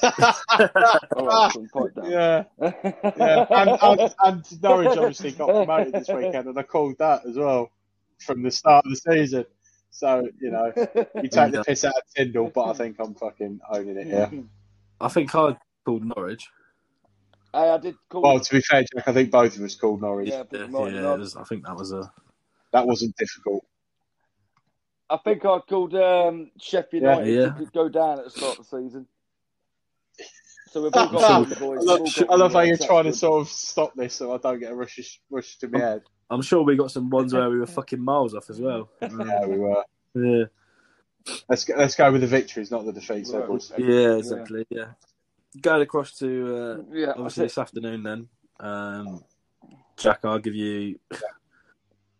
[0.03, 0.11] All
[1.27, 2.45] right, son, pipe yeah,
[3.17, 3.47] yeah.
[3.51, 7.71] And, and, and Norwich obviously got promoted this weekend, and I called that as well
[8.19, 9.45] from the start of the season.
[9.91, 10.73] So you know,
[11.23, 14.45] you take the piss out of Tyndall, but I think I'm fucking owning it here.
[15.01, 16.49] I think I called Norwich.
[17.53, 18.23] Hey, I did call.
[18.23, 20.31] Well, to be fair, Jack, I think both of us called Norwich.
[20.31, 22.13] yeah, I think Yeah, you yeah, was, I think that was a.
[22.73, 23.65] That wasn't difficult.
[25.09, 27.19] I think I called um, Sheffield Yeah.
[27.21, 27.65] United Yeah.
[27.65, 29.07] to go down at the start of the season.
[30.75, 31.85] So we've all I got the boys.
[31.85, 34.59] love, got I love how you're trying to sort of stop this so I don't
[34.59, 36.03] get a rush, rush to my head.
[36.29, 38.91] I'm sure we got some ones where we were fucking miles off as well.
[39.01, 39.85] Yeah, we were.
[40.17, 40.45] Yeah,
[41.49, 43.31] Let's go, let's go with the victories, not the defeats.
[43.31, 43.43] Right.
[43.43, 43.89] everyone's saying.
[43.89, 44.67] yeah, exactly.
[44.69, 44.87] Yeah,
[45.61, 48.03] going across to uh, Yeah, obviously that's this afternoon.
[48.03, 49.23] Then, um,
[49.97, 50.99] Jack, I'll give you.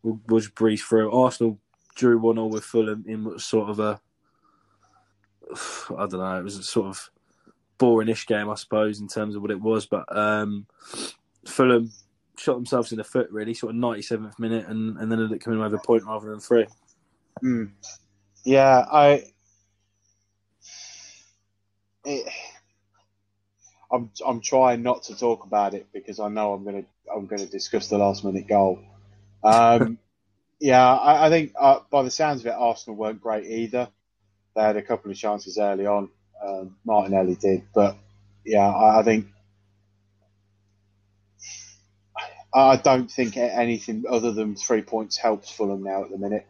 [0.05, 1.11] We'll, we'll just breeze through.
[1.11, 1.59] Arsenal
[1.97, 4.01] drew one 0 with Fulham in sort of a.
[5.99, 6.39] I don't know.
[6.39, 7.11] It was a sort of
[7.79, 9.87] boring-ish game, I suppose, in terms of what it was.
[9.87, 10.67] But um,
[11.47, 11.91] Fulham
[12.37, 15.41] shot themselves in the foot, really, sort of 97th minute, and, and then ended up
[15.41, 16.67] coming with a point rather than three.
[17.41, 17.65] Hmm.
[18.45, 19.25] Yeah, I.
[22.05, 22.29] It,
[23.91, 26.85] I'm I'm trying not to talk about it because I know I'm gonna
[27.15, 28.81] I'm gonna discuss the last minute goal.
[29.43, 29.99] Um,
[30.61, 33.89] yeah, I, I think uh, by the sounds of it, Arsenal weren't great either.
[34.57, 36.09] They had a couple of chances early on.
[36.43, 37.97] Um, Martinelli did, but
[38.45, 39.27] yeah, I, I think
[42.55, 46.47] I don't think anything other than three points helps Fulham now at the minute.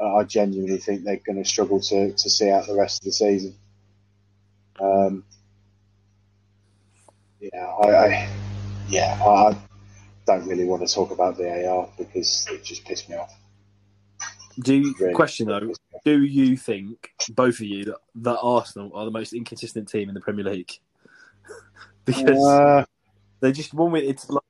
[0.00, 3.06] Uh, I genuinely think they're going to struggle to, to see out the rest of
[3.06, 3.56] the season.
[4.80, 5.24] Um,
[7.40, 8.28] yeah, I, I
[8.88, 9.56] yeah I
[10.24, 13.34] don't really want to talk about VAR because it just pissed me off.
[14.60, 15.14] Do you, Really.
[15.14, 15.72] question though?
[16.08, 20.14] Do you think both of you that, that Arsenal are the most inconsistent team in
[20.14, 20.72] the Premier League?
[22.06, 22.84] because Uh,
[23.40, 24.42] they just one minute it's like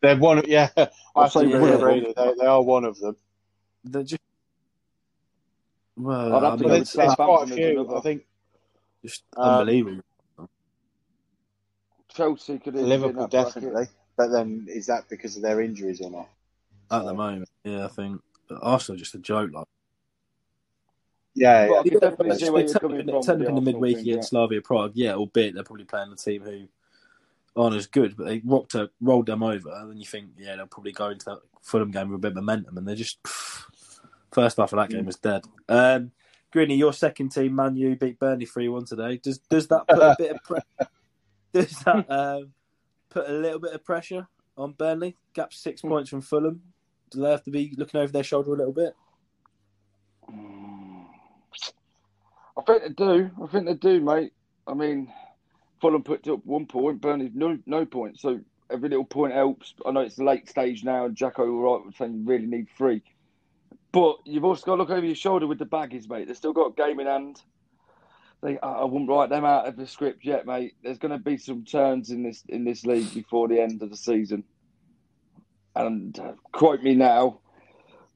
[0.00, 0.38] they're one.
[0.38, 0.70] Of, yeah,
[1.14, 3.16] I think one of really, they, they are one of them.
[3.84, 4.22] they're just.
[5.96, 7.96] Well, I'd have mean, But go there's, quite a few.
[7.96, 8.24] I think
[9.04, 10.02] just Um, unbelievable
[12.08, 13.54] Chelsea could even be Liverpool that bracket.
[13.54, 13.86] definitely.
[14.16, 16.28] But then, is that because of their injuries or not?
[16.90, 17.50] at the moment.
[17.64, 19.50] Yeah, I think but Arsenal are just a joke.
[19.52, 19.66] Like
[21.34, 21.82] Yeah, I yeah.
[21.82, 23.16] can definitely they see where you're turned coming up from.
[23.16, 24.92] in- turned up the in the midweek against Slavia Prague.
[24.94, 26.68] Yeah, albeit they're probably playing a team who
[27.56, 29.70] aren't as good, but they rocked a, rolled them over.
[29.70, 32.32] And then you think, yeah, they'll probably go into that Fulham game with a bit
[32.32, 33.18] of momentum, and they're just
[34.32, 35.44] first half of that game was dead.
[35.68, 36.12] Um,
[36.52, 39.16] Greeny, your second team, Man U, beat Burnley three one today.
[39.16, 40.86] Does does that put a bit of pre-
[41.52, 42.52] does that um,
[43.10, 45.16] put a little bit of pressure on Burnley?
[45.32, 46.62] Gap six points from Fulham.
[47.10, 48.94] Do they have to be looking over their shoulder a little bit?
[50.30, 51.06] Mm.
[52.53, 53.30] I think they do.
[53.42, 54.32] I think they do, mate.
[54.66, 55.12] I mean,
[55.80, 58.22] Fulham put up one point, Burnley no no points.
[58.22, 59.74] So every little point helps.
[59.84, 62.46] I know it's the late stage now, and Jacko all right with saying you really
[62.46, 63.02] need three.
[63.92, 66.26] But you've also got to look over your shoulder with the baggies, mate.
[66.26, 67.40] They've still got a game in hand.
[68.42, 70.74] They, I I wouldn't write them out of the script yet, mate.
[70.82, 73.90] There's going to be some turns in this in this league before the end of
[73.90, 74.44] the season.
[75.76, 77.40] And uh, quote me now,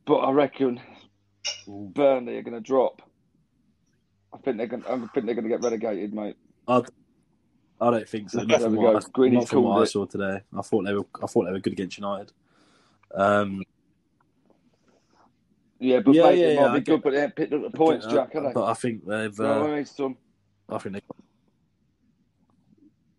[0.06, 0.80] but I reckon
[1.66, 3.02] Burnley are going to drop.
[4.32, 4.84] I think they're going.
[4.86, 6.36] I think they're going to get relegated, mate.
[6.66, 6.82] I,
[7.80, 8.42] I don't think so.
[8.42, 8.96] Not from what.
[9.16, 10.40] I, not from what I saw today.
[10.56, 11.06] I thought they were.
[11.22, 12.32] I thought they were good against United.
[13.14, 13.62] Um,
[15.80, 17.36] Yeah, but Yeah, mate, yeah, it yeah, might I be get- good, but they haven't
[17.36, 18.52] picked up the points, uh, Jack, they?
[18.52, 19.36] But I think they've.
[19.38, 20.16] You know what Uh, I mean, son?
[20.68, 21.00] I think they.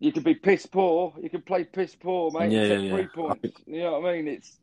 [0.02, 1.14] You can be piss poor.
[1.22, 2.52] You can play piss poor, mate.
[2.52, 3.08] Yeah, yeah, three yeah.
[3.14, 3.42] points.
[3.42, 4.28] Think- You know what I mean?
[4.28, 4.60] It's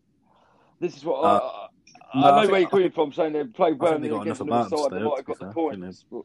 [0.80, 1.66] this is what Uh, I.
[2.14, 4.22] I, no, I I know where you're coming from, saying they played they Burnley got
[4.22, 6.04] against enough another side still, might have got the points.
[6.10, 6.22] But,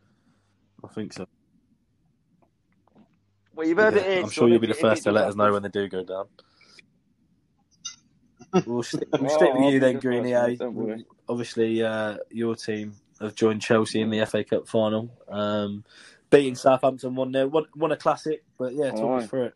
[0.83, 1.27] I think so.
[3.55, 4.23] well, you've heard Yeah, it here.
[4.23, 6.25] I'm sure you'll be the first to let us know when they do go down.
[8.65, 10.33] We'll stick, we'll Oh, stick with I'll you then, the Greeny.
[10.33, 10.47] eh?
[10.47, 11.05] mate, don't worry.
[11.29, 15.85] Obviously, uh, your team have joined Chelsea in the FA Cup final, um,
[16.29, 19.23] beating Southampton one 0 won, won a classic, but yeah, talk Aye.
[19.23, 19.53] us through it.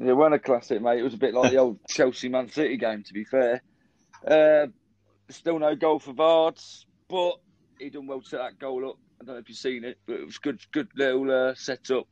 [0.00, 0.98] It wasn't a classic, mate.
[0.98, 3.62] It was a bit like the old Chelsea Man City game, to be fair.
[4.26, 4.66] Uh,
[5.30, 7.36] still no goal for Vards, but
[7.82, 8.96] he done well to set that goal up.
[9.20, 12.06] I don't know if you've seen it, but it was good, good little uh, setup.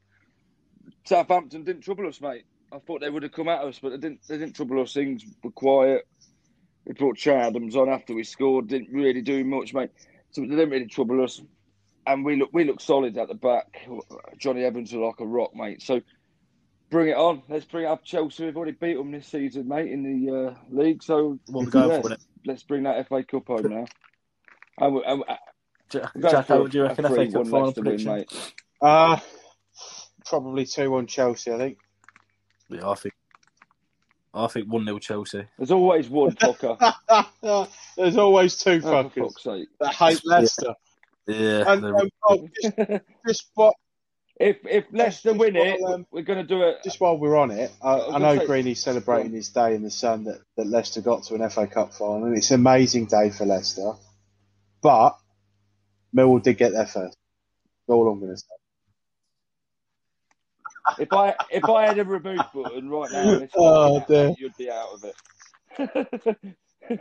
[1.05, 2.45] Southampton didn't trouble us, mate.
[2.73, 4.21] I thought they would have come at us, but they didn't.
[4.29, 4.93] They didn't trouble us.
[4.95, 6.07] Things were quiet.
[6.85, 8.69] We brought Che Adams on after we scored.
[8.69, 9.91] Didn't really do much, mate.
[10.31, 11.41] so they didn't really trouble us.
[12.07, 13.87] And we look we look solid at the back.
[14.39, 15.83] Jonny Evans was like a rock, mate.
[15.83, 16.01] So
[16.91, 17.43] bring it on.
[17.49, 18.45] Let's bring up Chelsea.
[18.45, 21.03] We've already beat them this season, mate, in the uh, league.
[21.03, 22.19] So What going yeah, for then?
[22.47, 23.87] let's bring that FA Cup home now.
[24.79, 25.23] And, we- and,
[25.91, 28.15] Jack, Jack how would you reckon FA 3-1 Cup final Leicester win, prediction?
[28.15, 28.53] mate.
[28.81, 29.19] Uh,
[30.25, 31.79] probably 2 1 Chelsea, I think.
[32.69, 33.15] Yeah, I think
[34.33, 35.45] I think one 0 Chelsea.
[35.59, 36.79] There's always one fucker.
[37.97, 39.69] There's always two Oh, for fuckers fuck's sake.
[39.81, 40.75] that hate Leicester.
[41.27, 42.77] Yeah, And, um, oh, just,
[43.27, 43.75] just, what,
[44.39, 46.77] if if Leicester win it, while, um, we're going to do it.
[46.85, 49.83] just while we're on it, I, I I know say- Greeny's celebrating his day in
[49.83, 53.07] the sun that, that Leicester got to an FA Cup final, and it's an amazing
[53.07, 53.93] day for Leicester.
[54.81, 55.17] But
[56.17, 57.17] Millwall did get there first.
[57.87, 58.47] That's all I'm going to say.
[60.99, 64.89] If I if I had a remove button right now, Oh, out, you'd be out
[64.95, 65.15] of it.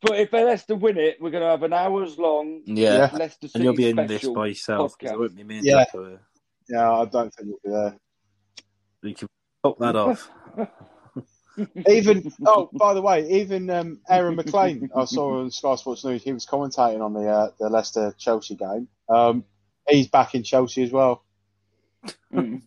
[0.00, 3.10] but if Leicester win it, we're going to have an hours long yeah.
[3.12, 3.16] Yeah.
[3.16, 4.96] Leicester City And you'll be in this by yourself.
[4.98, 5.12] 'cause podcast.
[5.14, 5.84] It won't be me and Yeah.
[5.84, 6.20] Jack over here.
[6.68, 7.96] Yeah, I don't think we'll be there.
[9.02, 9.28] We can
[9.62, 10.30] pop that off.
[11.88, 16.22] Even oh, by the way, even um, Aaron McLean, I saw on Sky Sports News,
[16.22, 18.88] he was commentating on the uh, the Leicester Chelsea game.
[19.08, 19.44] Um,
[19.88, 21.24] he's back in Chelsea as well.
[22.32, 22.62] Mm.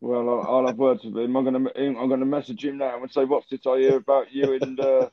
[0.00, 1.36] well, I'll, I'll have words with him.
[1.36, 3.96] I'm going to I'm going to message him now and say, "What's it I hear
[3.96, 5.08] about you and uh,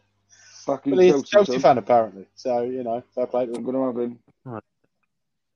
[0.65, 3.57] fucking Well, he's a Chelsea?" Chelsea fan apparently, so you know, fair play to I'm
[3.57, 3.63] him.
[3.63, 4.61] going to have him.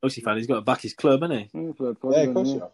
[0.01, 1.59] Chelsea fan, he's got to back his club, hasn't he?
[1.59, 2.67] Yeah, fair Yeah, of course yeah.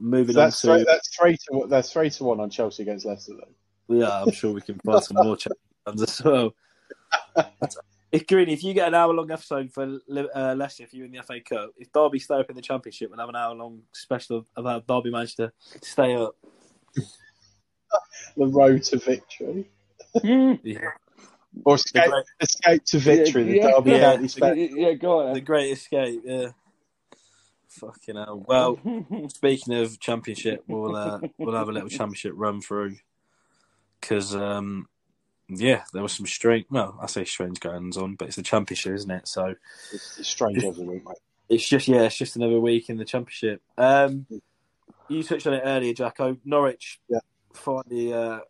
[0.00, 0.10] You are.
[0.10, 2.50] Moving So that's on three, to that's three to one- that's three to one on
[2.50, 3.34] Chelsea against Leicester.
[3.34, 3.94] Though.
[3.96, 6.54] yeah, I'm sure we can find some more Chelsea fans as well.
[8.10, 9.98] If Greeny, if you get an hour long episode for
[10.34, 13.10] uh, Leicester, if you're in the FA Cup, if Derby stay up in the Championship,
[13.10, 16.34] we'll have an hour long special about Derby managed to stay up.
[18.34, 19.68] The road to victory.
[20.62, 20.92] Yeah.
[21.66, 23.58] or escape, great- escape to victory.
[23.58, 24.16] Yeah, the Derby yeah.
[24.16, 25.34] County Yeah, yeah, go on.
[25.34, 26.46] The Great Escape, yeah.
[27.68, 28.44] Fucking hell.
[28.46, 28.78] Well,
[29.28, 32.96] speaking of Championship, we'll uh, we'll have a little Championship run through
[34.00, 34.88] because um,
[35.48, 36.66] yeah, there was some strange.
[36.70, 39.28] Well, I say strange goings on, but it's the Championship, isn't it?
[39.28, 39.54] So
[39.92, 41.16] It's, it's strange every week, mate.
[41.48, 43.60] it's just yeah, it's just another week in the Championship.
[43.76, 44.26] Um,
[45.08, 46.36] you touched on it earlier, Jacko.
[46.44, 47.20] Norwich Yeah.
[47.52, 48.40] finally uh,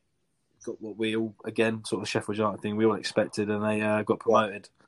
[0.65, 3.81] got what we all again sort of Sheffield United thing we all expected, and they
[3.81, 4.69] uh, got promoted.
[4.81, 4.87] Yeah.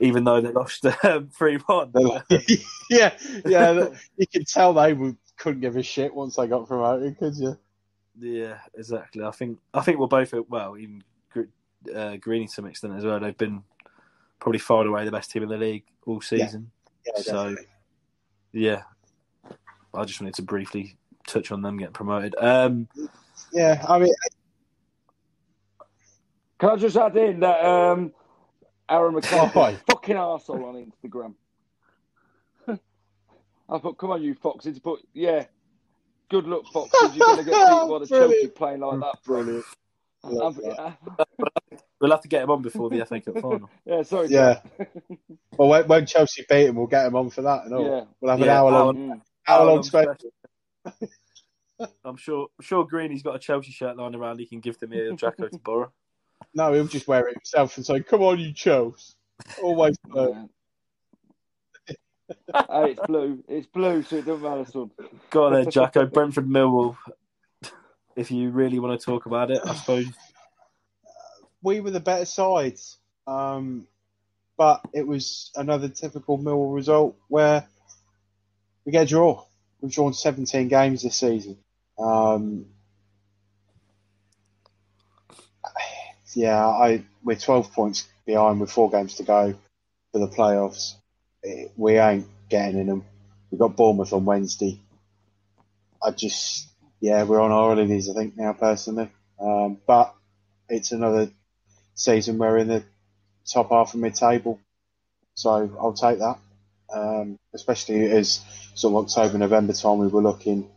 [0.00, 1.90] Even though they lost um, three one.
[1.94, 2.24] Like-
[2.90, 3.88] yeah, yeah.
[4.16, 4.96] You can tell they
[5.36, 7.58] couldn't give a shit once they got promoted, could you?
[8.18, 9.22] Yeah, exactly.
[9.24, 13.04] I think I think we're both well, even Gr- uh, Greeny to some extent as
[13.04, 13.18] well.
[13.20, 13.62] They've been
[14.40, 16.70] probably far and away the best team in the league all season.
[17.06, 17.56] Yeah, So-
[18.52, 18.82] Yeah,
[19.92, 22.34] I just wanted to briefly touch on them getting promoted.
[22.38, 22.88] Um,
[23.52, 23.84] yeah.
[23.88, 24.14] I mean,
[26.58, 28.12] Can I just add in that um,
[28.88, 31.34] Aaron McCarthy, fucking arsehole on Instagram.
[33.68, 35.46] I thought, come on, you foxes, but yeah,
[36.28, 37.16] good luck, foxes.
[37.16, 38.54] You're going to get beat by the Chelsea Brilliant.
[38.54, 39.42] playing like that, bro.
[39.42, 39.64] brilliant.
[40.24, 40.96] I'm-
[42.00, 43.68] we'll have to get him on before the FA Cup final.
[43.84, 44.28] yeah, sorry.
[44.28, 44.60] Yeah.
[45.58, 47.64] Well, when, when Chelsea beat him, we'll get him on for that.
[47.64, 47.84] And all.
[47.84, 48.04] Yeah.
[48.20, 49.20] We'll have an Yeah, hour hour- long, Mm.
[49.48, 50.16] hour long long special.
[52.04, 52.48] I'm sure.
[52.58, 54.38] I'm sure Greeny's got a Chelsea shirt lying around.
[54.38, 55.92] He can give them a Jacko to borrow.
[56.54, 59.14] No, he'll just wear it himself and say, "Come on, you Chelsea."
[59.62, 59.96] Always.
[59.98, 60.48] blue.
[61.86, 62.64] Yeah.
[62.70, 63.44] hey, it's blue.
[63.48, 64.90] It's blue, so it doesn't matter, son.
[65.28, 66.06] Go on there, Jacko.
[66.06, 66.96] Brentford Millwall.
[68.16, 70.06] If you really want to talk about it, I suppose.
[71.62, 72.96] we were the better sides.
[73.26, 73.86] Um,
[74.56, 77.68] but it was another typical Millwall result where
[78.84, 79.44] we get a draw.
[79.80, 81.58] We've drawn 17 games this season.
[81.98, 82.66] Um,
[86.36, 89.54] yeah, I we're 12 points behind with four games to go
[90.12, 90.94] for the playoffs.
[91.44, 93.04] Eh, We ain't getting in them.
[93.50, 94.80] We've got Bournemouth on Wednesday.
[96.02, 96.68] I just,
[97.00, 99.10] yeah, we're on our holidays, I think, now, personally.
[99.40, 100.14] Um, but
[100.68, 101.30] it's another
[101.94, 102.84] season we're in the
[103.46, 104.60] top half of mid-table,
[105.34, 106.38] so I'll take that.
[106.94, 108.40] Um, especially as
[108.74, 110.68] sort of October, November time, we were looking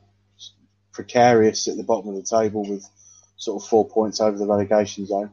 [0.93, 2.88] precarious at the bottom of the table with
[3.38, 5.32] sort of four points over the relegation zone.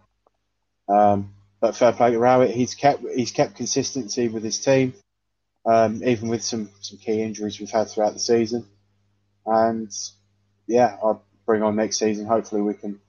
[0.89, 4.95] Um, but fair play to Rowett, he's kept he's kept consistency with his team,
[5.65, 8.67] um, even with some some key injuries we've had throughout the season.
[9.47, 9.91] And
[10.67, 12.27] yeah, I'll bring on next season.
[12.27, 13.01] Hopefully, we can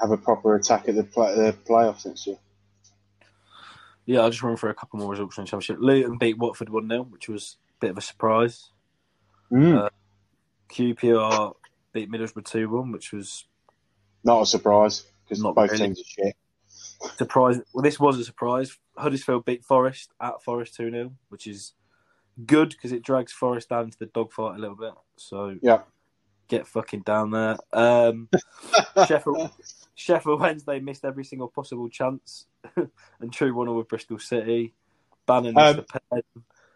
[0.00, 2.38] have a proper attack at the, play, the playoffs next year.
[4.06, 5.76] Yeah, I'll just run for a couple more results from the Championship.
[5.80, 8.70] Luton beat Watford 1 0, which was a bit of a surprise.
[9.52, 9.84] Mm.
[9.84, 9.90] Uh,
[10.68, 11.54] QPR
[11.92, 13.44] beat Middlesbrough 2 1, which was
[14.24, 15.86] Not a surprise because Not both really.
[15.86, 16.36] teams are shit.
[17.16, 17.60] surprise.
[17.72, 18.76] Well, this was a surprise.
[18.96, 21.72] Huddersfield beat Forest at Forest 2 0, which is
[22.46, 24.92] good because it drags Forest down to the dogfight a little bit.
[25.16, 25.82] So Yeah.
[26.48, 27.56] get fucking down there.
[27.72, 28.28] Um,
[29.06, 29.50] Sheffield,
[29.94, 34.74] Sheffield Wednesday missed every single possible chance and true one with Bristol City.
[35.26, 36.22] Bannan Um, the pen,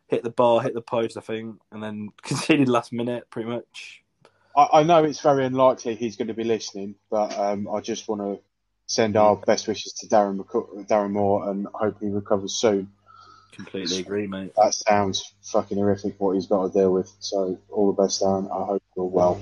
[0.06, 4.03] hit the bar, hit the post, I think, and then conceded last minute, pretty much.
[4.56, 8.08] I, I know it's very unlikely he's going to be listening, but um, I just
[8.08, 8.40] want to
[8.86, 12.90] send our best wishes to Darren, McCo- Darren Moore and hope he recovers soon.
[13.52, 14.52] Completely agree, mate.
[14.56, 17.10] That sounds fucking horrific what he's got to deal with.
[17.20, 18.46] So all the best, Darren.
[18.50, 19.40] I hope you're well.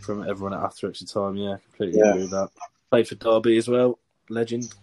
[0.00, 2.10] From everyone at After Extra Time, yeah, completely Yeah.
[2.10, 2.50] agree with that.
[2.90, 3.98] Played for Derby as well,
[4.28, 4.74] legend.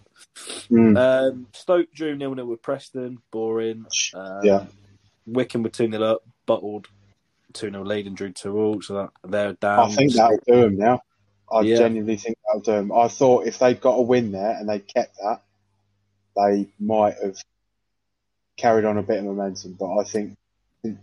[0.72, 0.98] Mm.
[0.98, 3.86] Um, Stoke drew nil nil with Preston, boring.
[4.16, 4.66] Um, Yeah.
[5.28, 6.88] Wycombe were 2 0 up, bottled
[7.52, 9.80] 2 0 lead and drew 2 all, so that they're down.
[9.80, 11.02] I think that'll do him now.
[11.52, 11.78] I Yeah.
[11.78, 12.92] genuinely think that'll do him.
[12.92, 15.42] I thought if they'd got a win there and they kept that,
[16.36, 17.38] they might have
[18.58, 19.74] carried on a bit of momentum.
[19.74, 20.38] But I think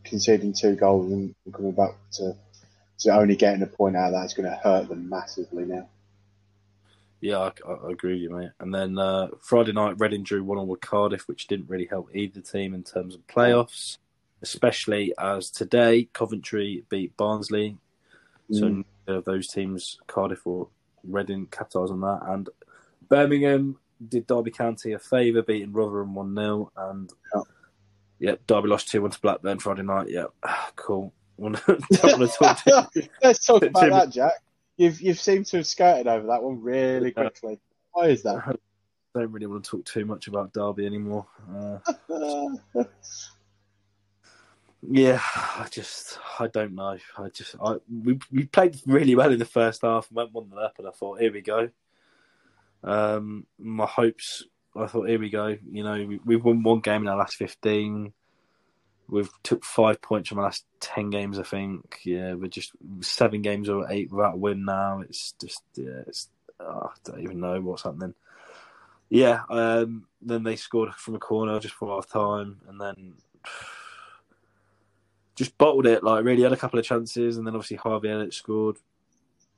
[0.04, 2.34] conceding two goals and coming back to,
[3.00, 5.88] to only getting a point out of that is going to hurt them massively now.
[7.20, 8.50] Yeah, I, I agree with you, mate.
[8.60, 12.14] And then uh, Friday night, Reading drew 1 1 with Cardiff, which didn't really help
[12.14, 13.98] either team in terms of playoffs,
[14.42, 17.76] especially as today Coventry beat Barnsley.
[18.52, 18.84] So Mm.
[19.06, 20.68] neither of those teams, Cardiff or
[21.04, 22.20] Reading, capitalise on that.
[22.26, 22.48] And
[23.08, 23.78] Birmingham
[24.08, 26.70] did Derby County a favour, beating Rotherham 1 0.
[26.76, 27.42] And Yeah.
[28.18, 30.08] yep, Derby lost 2 1 to Blackburn Friday night.
[30.10, 30.30] Yep,
[30.76, 31.12] cool.
[31.38, 31.56] Don't want
[31.92, 34.32] to talk to Let's talk about that, Jack.
[34.76, 37.22] You've you've seemed to have skirted over that one really Yeah.
[37.30, 37.60] quickly.
[37.92, 38.36] Why is that?
[38.46, 38.54] I
[39.18, 41.26] don't really want to talk too much about Derby anymore.
[41.52, 41.78] Uh,
[44.82, 46.96] Yeah, I just I don't know.
[47.16, 50.62] I just I we we played really well in the first half went one 0
[50.62, 51.70] up, and I thought here we go.
[52.84, 54.44] Um, my hopes.
[54.76, 55.56] I thought here we go.
[55.70, 58.12] You know, we, we've won one game in our last fifteen.
[59.08, 61.38] We've took five points from our last ten games.
[61.40, 62.00] I think.
[62.04, 65.00] Yeah, we're just seven games or eight without a win now.
[65.00, 66.28] It's just yeah, it's
[66.60, 68.14] oh, I don't even know what's happening.
[69.10, 73.14] Yeah, um, then they scored from a corner just for half time, and then
[75.38, 76.02] just bottled it.
[76.02, 78.76] Like really had a couple of chances, and then obviously Harvey Elliott scored.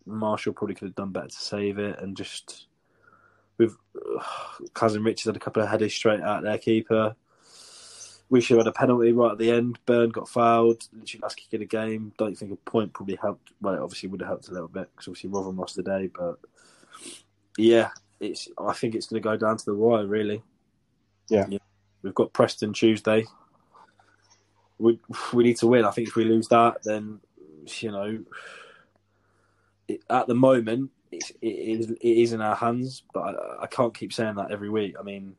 [0.07, 2.67] Marshall probably could have done better to save it, and just
[3.59, 3.77] with
[4.75, 7.17] Kazim-Richards had a couple of headers straight at their keeper.
[8.29, 9.79] We should have had a penalty right at the end.
[9.87, 10.87] Byrne got fouled.
[10.93, 12.13] Literally last kick of the game.
[12.17, 13.53] Don't think a point probably helped.
[13.61, 16.09] Well, it obviously would have helped a little bit because obviously Rotherham lost today.
[16.15, 16.39] But
[17.59, 17.89] yeah,
[18.21, 18.49] it's.
[18.57, 20.07] I think it's going to go down to the wire.
[20.07, 20.43] Really.
[21.29, 21.47] Yeah.
[22.03, 23.27] We've got Preston Tuesday.
[24.81, 24.99] We
[25.33, 25.85] we need to win.
[25.85, 27.21] I think if we lose that, then
[27.79, 28.19] you know,
[29.87, 33.03] it, at the moment it's, it is it is in our hands.
[33.13, 34.97] But I, I can't keep saying that every week.
[34.99, 35.37] I mean,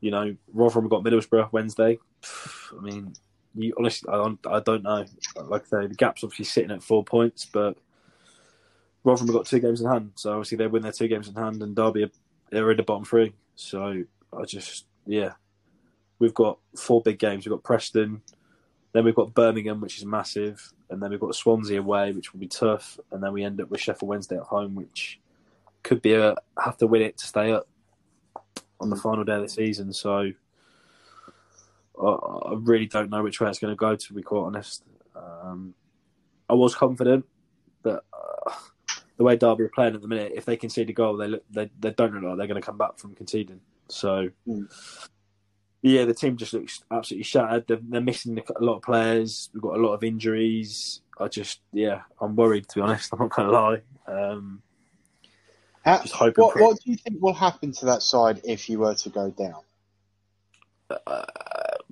[0.00, 1.98] you know, Rotherham got Middlesbrough Wednesday.
[2.76, 3.14] I mean,
[3.54, 5.04] you honestly, I don't, I don't know.
[5.44, 7.76] Like I say, the gap's obviously sitting at four points, but
[9.04, 10.12] Rotherham got two games in hand.
[10.14, 12.10] So obviously they win their two games in hand, and Derby are
[12.50, 13.32] they're in the bottom three.
[13.56, 14.04] So
[14.36, 15.32] I just, yeah,
[16.18, 17.44] we've got four big games.
[17.44, 18.22] We've got Preston,
[18.92, 22.40] then we've got Birmingham, which is massive, and then we've got Swansea away, which will
[22.40, 25.18] be tough, and then we end up with Sheffield Wednesday at home, which
[25.82, 27.66] could be a have to win it to stay up
[28.80, 29.92] on the final day of the season.
[29.92, 30.32] So
[32.00, 33.96] I, I really don't know which way it's going to go.
[33.96, 34.84] To be quite honest,
[35.16, 35.74] um,
[36.48, 37.24] I was confident,
[37.82, 38.52] but uh,
[39.16, 41.44] the way Derby are playing at the minute, if they concede a goal, they look,
[41.50, 43.60] they they don't look like they're going to come back from conceding.
[43.88, 44.28] So.
[44.46, 44.68] Mm.
[45.82, 47.66] Yeah, the team just looks absolutely shattered.
[47.66, 49.50] They're, they're missing a lot of players.
[49.52, 51.00] We've got a lot of injuries.
[51.18, 53.10] I just, yeah, I'm worried to be honest.
[53.12, 53.80] I'm not going to lie.
[54.06, 54.62] Um,
[55.84, 58.78] How, Just hoping what, what do you think will happen to that side if you
[58.78, 59.62] were to go down?
[61.06, 61.24] uh,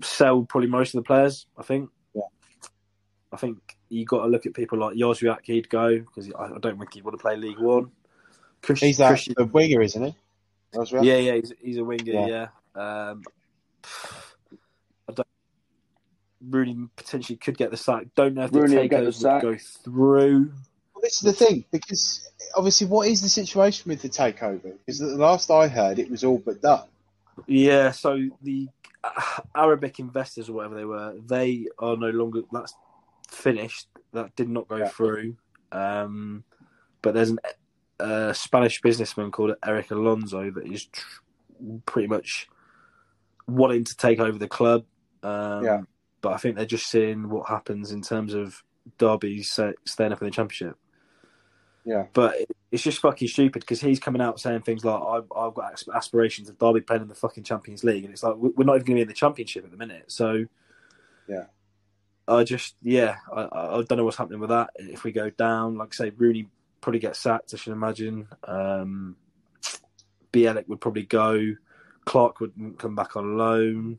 [0.02, 1.46] sell probably most of the players.
[1.58, 1.90] I think.
[2.14, 2.22] Yeah.
[3.32, 5.38] I think you got to look at people like Jóźwiak.
[5.44, 7.90] He'd go because I, I don't think he'd want to play League One.
[8.62, 10.14] Christian, He's that Christian- a winger, isn't he?
[10.74, 11.04] Roswell?
[11.04, 12.12] yeah, yeah, he's, he's a winger.
[12.12, 12.26] Yeah.
[12.76, 13.10] Yeah.
[13.10, 13.22] Um,
[15.08, 15.28] I don't.
[16.48, 18.06] Rooney potentially could get the sack.
[18.14, 19.42] Don't know if the Rooney will get the sack.
[19.42, 20.52] would go through.
[20.94, 24.74] Well, this is the thing because obviously, what is the situation with the takeover?
[24.84, 26.86] Because the last I heard, it was all but done.
[27.46, 28.68] Yeah, so the
[29.02, 32.42] uh, Arabic investors or whatever they were, they are no longer.
[32.52, 32.74] That's
[33.28, 33.86] finished.
[34.12, 34.88] That did not go Yeah.
[34.88, 35.36] through.
[35.72, 36.44] Um,
[37.02, 37.38] but there's an
[38.00, 41.06] a Spanish businessman called Erik Alonso that is tr-
[41.84, 42.48] pretty much
[43.54, 44.84] wanting to take over the club.
[45.22, 45.80] Um, Yeah.
[46.22, 48.62] But I think they're just seeing what happens in terms of
[48.98, 49.74] Derby staying
[50.12, 50.76] up in the championship.
[51.86, 52.06] Yeah.
[52.12, 52.36] But
[52.70, 56.50] it's just fucking stupid because he's coming out saying things like, I've, I've got aspirations
[56.50, 58.04] of Derby playing in the fucking Champions League.
[58.04, 59.78] And it's like, we- we're not even going to be in the Championship at the
[59.78, 60.12] minute.
[60.12, 60.44] So,
[61.26, 61.44] Yeah.
[62.28, 64.70] I just, yeah, I, I don't know what's happening with that.
[64.76, 66.48] If we go down, like I say, Rooney
[66.82, 68.28] probably gets sacked, I should imagine.
[68.44, 69.16] Um,
[70.32, 71.40] Bielik would probably go.
[72.06, 73.98] Clark wouldn't come back on loan.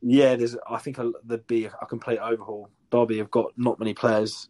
[0.00, 0.56] Yeah, there's.
[0.68, 2.70] I think a, there'd be a complete overhaul.
[2.90, 4.48] Derby have got not many players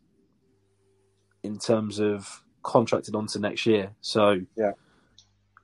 [1.42, 4.72] in terms of contracted onto next year, so Yeah.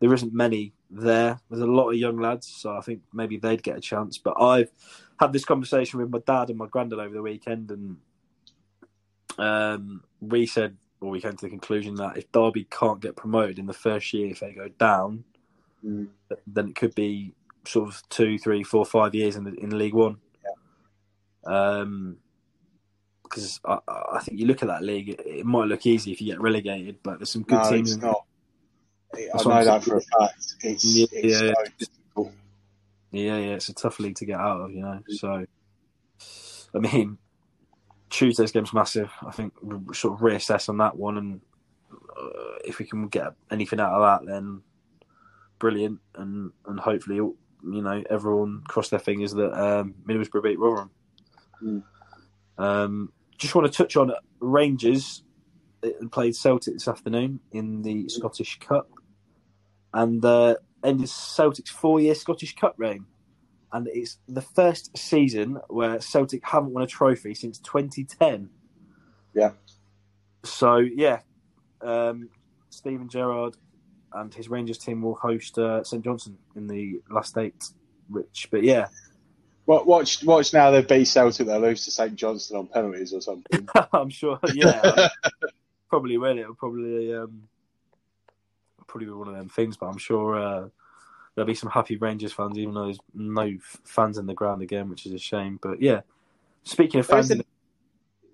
[0.00, 1.40] there isn't many there.
[1.48, 4.18] There's a lot of young lads, so I think maybe they'd get a chance.
[4.18, 4.70] But I've
[5.20, 7.96] had this conversation with my dad and my granddad over the weekend, and
[9.38, 13.58] um, we said, or we came to the conclusion that if Derby can't get promoted
[13.58, 15.24] in the first year, if they go down,
[15.84, 16.08] Mm.
[16.46, 17.34] then it could be
[17.66, 20.16] sort of two, three, four, five years in the, in League One.
[21.46, 22.16] Um,
[23.22, 26.20] because I, I think you look at that league, it, it might look easy if
[26.20, 27.92] you get relegated, but there's some good No, teams.
[27.92, 28.24] it's not.
[29.14, 30.54] I know that for a fact.
[30.62, 31.52] It's, Yeah, it's yeah.
[31.52, 32.32] so difficult.
[33.10, 35.00] Yeah, yeah, it's a tough league to get out of, you know.
[35.08, 35.44] So,
[36.74, 37.18] I mean,
[38.10, 39.10] Tuesday's game's massive.
[39.26, 39.52] I think
[39.92, 41.40] sort of reassess on that one, and
[41.92, 44.62] uh, if we can get anything out of that, then
[45.58, 50.90] brilliant, and and hopefully, you know, everyone cross their fingers that um, Middlesbrough beat Rotherham.
[51.62, 51.82] Mm.
[52.58, 55.22] Um, just want to touch on Rangers.
[56.10, 58.90] Played Celtic this afternoon in the Scottish Cup,
[59.94, 63.06] and uh, ended Celtic's four-year Scottish Cup reign.
[63.72, 68.50] And it's the first season where Celtic haven't won a trophy since 2010.
[69.34, 69.50] Yeah.
[70.42, 71.20] So yeah,
[71.80, 72.30] um,
[72.70, 73.56] Steven Gerrard
[74.14, 77.64] and his Rangers team will host uh, St Johnstone in the last eight.
[78.08, 78.88] Which, but yeah,
[79.68, 80.70] Wa- Watch, watch now.
[80.70, 81.46] They beat Celtic.
[81.46, 83.68] They lose to St Johnstone on penalties or something.
[83.92, 84.38] I'm sure.
[84.54, 85.08] Yeah,
[85.90, 86.38] probably will.
[86.38, 87.42] It'll probably um,
[88.86, 89.76] probably be one of them things.
[89.76, 90.68] But I'm sure uh,
[91.34, 94.88] there'll be some happy Rangers fans, even though there's no fans in the ground again,
[94.88, 95.58] which is a shame.
[95.60, 96.00] But yeah,
[96.64, 97.30] speaking of fans,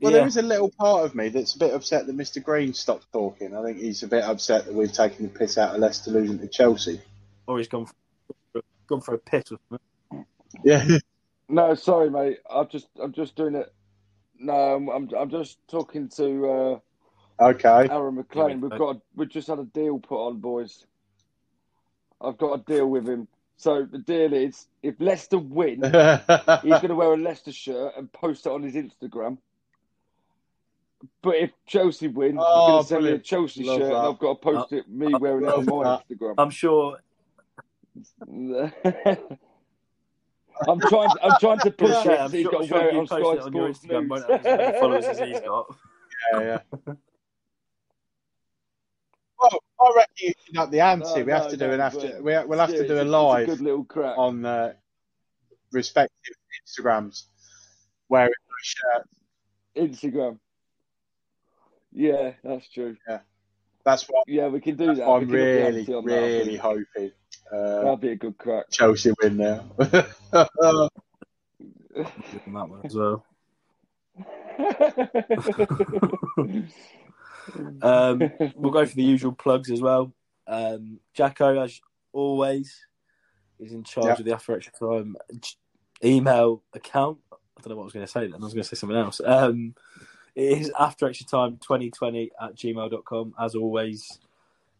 [0.05, 2.42] Well, yeah, there is a little part of me that's a bit upset that Mr.
[2.42, 3.57] Green stopped talking.
[3.57, 6.38] I think he's a bit upset that we've taken the piss out of Leicester losing
[6.38, 7.00] to Chelsea.
[7.46, 10.26] or he's gone for, gone for a pit or something.
[10.64, 10.98] Yeah.
[11.46, 12.38] No, sorry, mate.
[12.50, 13.70] I'm just I'm just doing it.
[14.38, 16.80] No, I'm I'm, I'm just talking to
[17.38, 17.86] uh, Okay.
[17.90, 18.62] Aaron McLean.
[18.62, 20.86] We've got a, we've just had a deal put on, boys.
[22.18, 23.28] I've got a deal with him.
[23.59, 25.82] So the deal is, if Leicester win,
[26.62, 29.36] he's going to wear a Leicester shirt and post it on his Instagram.
[31.22, 33.18] But if Chelsea win, Oh, he's going to send me a.
[33.18, 33.96] Chelsea Love shirt, and.
[33.96, 36.05] I've got to post it me uh, wearing it on my that.
[36.09, 36.34] Instagram.
[36.38, 36.98] I'm sure.
[40.66, 41.11] I'm trying.
[41.22, 42.20] I'm trying to push Yeah, it.
[42.20, 43.52] I'm so he's sure, got I'm to wear sure it on post Sky it on
[43.52, 44.11] your Instagram, News.
[44.11, 44.46] won't it?
[44.46, 45.76] As followers as he's got.
[46.32, 46.59] yeah, yeah.
[49.40, 51.05] Well, I reckon you should up the ante.
[51.07, 52.22] No, we have no, to do no, an after.
[52.22, 54.16] We, we'll have Yeah, to do it's a it's live good little crack.
[54.16, 54.76] on the
[55.72, 56.34] respective
[56.66, 57.24] Instagrams
[58.09, 59.09] wearing those shirts.
[60.02, 60.38] Instagram.
[61.95, 62.97] Yeah, that's true.
[63.09, 63.20] Yeah,
[63.84, 65.07] that's what Yeah, we can do that.
[65.07, 67.12] I'm can up the really, that, really hoping.
[67.53, 68.68] Uh, That'd be a good crack.
[68.70, 69.64] Chelsea win now.
[70.32, 70.90] That
[72.47, 73.24] one as well.
[77.82, 80.12] Um, we'll go for the usual plugs as well.
[80.47, 81.78] Um, Jacko, as
[82.12, 82.86] always,
[83.61, 84.12] is in charge Yeah.
[84.12, 85.16] of the After Extra Time
[86.03, 87.18] email account.
[87.30, 88.40] I don't know what I was going to say then.
[88.40, 89.20] I was going to say something else.
[89.22, 89.74] Um,
[90.35, 93.35] it is After Extra Time 2020 at gmail.com.
[93.39, 94.18] As always,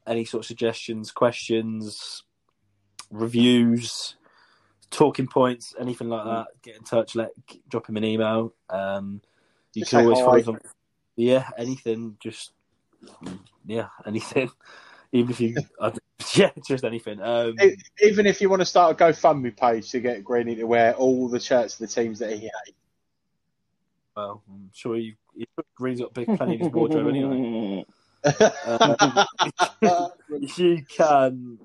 [0.07, 2.25] any sort of suggestions, questions,
[3.11, 4.17] reviews,
[4.91, 7.15] talking points, anything like that, get in touch.
[7.15, 7.31] Let
[7.69, 8.55] drop him an email.
[8.69, 9.21] Um,
[9.75, 10.41] you Just can always hi.
[10.41, 10.61] us on
[11.17, 12.53] yeah, anything, just
[13.65, 14.51] yeah, anything.
[15.13, 15.93] Even if you, I,
[16.35, 17.21] yeah, just anything.
[17.23, 17.55] Um,
[18.03, 21.29] Even if you want to start a GoFundMe page to get Greeny to wear all
[21.29, 22.79] the shirts of the teams that he hates.
[24.17, 27.85] Well, I'm sure you, you Green's got big plenty in his wardrobe anyway.
[29.85, 30.09] Um,
[30.57, 31.59] you can,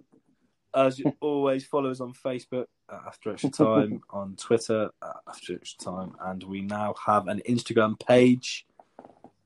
[0.76, 5.86] as always, follow us on Facebook at After Extra Time, on Twitter at After Extra
[5.86, 8.66] Time, and we now have an Instagram page,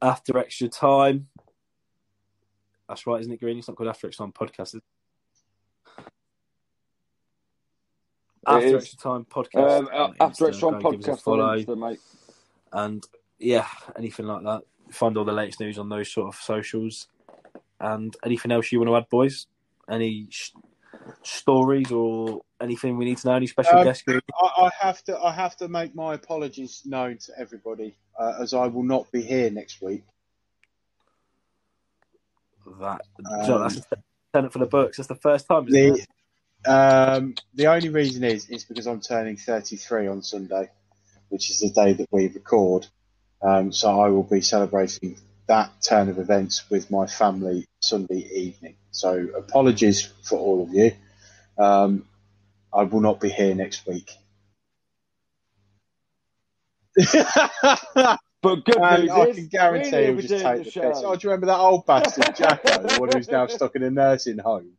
[0.02, 1.28] After Extra Time.
[2.90, 3.60] That's right, isn't it, Green?
[3.60, 4.70] It's not called After Extra Time Podcast.
[4.70, 4.84] is it?
[8.46, 8.74] After is.
[8.74, 9.80] Extra Time Podcast.
[9.80, 12.00] Um, on after extra Go give us a podcast follow Insta, mate.
[12.74, 13.06] And
[13.40, 13.68] yeah,
[13.98, 14.64] anything like that.
[14.92, 17.08] Find all the latest news on those sort of socials.
[17.80, 19.48] And anything else you want to add, boys?
[19.90, 20.52] Any sh-
[21.24, 23.36] stories or anything we need to know?
[23.36, 24.04] Any special Um, guests?
[24.08, 25.18] I, I have to.
[25.20, 29.22] I have to make my apologies known to everybody, uh, as I will not be
[29.22, 30.04] here next week.
[32.80, 33.02] that.
[33.46, 33.98] John, that's a
[34.34, 34.98] tenant for the books.
[34.98, 35.66] That's the first time.
[35.66, 36.06] The
[36.66, 40.70] um, the only reason is is because I'm turning 33 on Sunday,
[41.30, 42.88] which is the day that we record.
[43.42, 45.18] Um, so I will be celebrating
[45.48, 48.76] that turn of events with my family Sunday evening.
[48.92, 50.92] So apologies for all of you.
[51.58, 52.06] Um,
[52.74, 54.12] I will not be here next week.
[58.44, 61.02] But good And news I is, can guarantee we're he'll just take the the piss.
[61.06, 63.90] Oh, do you remember that old bastard Jacko, the one who's now stuck in a
[63.90, 64.74] nursing home?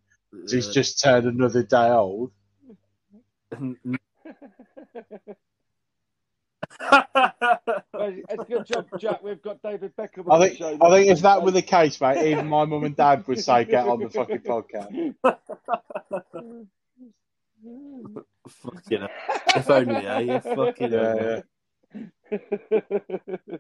[0.51, 2.31] He's just turned another day old.
[7.95, 9.23] Well, It's a good job, Jack.
[9.23, 10.25] We've got David Beckham.
[10.31, 12.65] I on the think show I think if that were the case, mate, even my
[12.65, 15.15] mum and dad would say get on the fucking podcast.
[18.49, 19.09] Fucking hell.
[19.57, 20.19] If only, eh?
[20.21, 21.43] You fucking Yeah, hell.
[22.31, 23.57] yeah.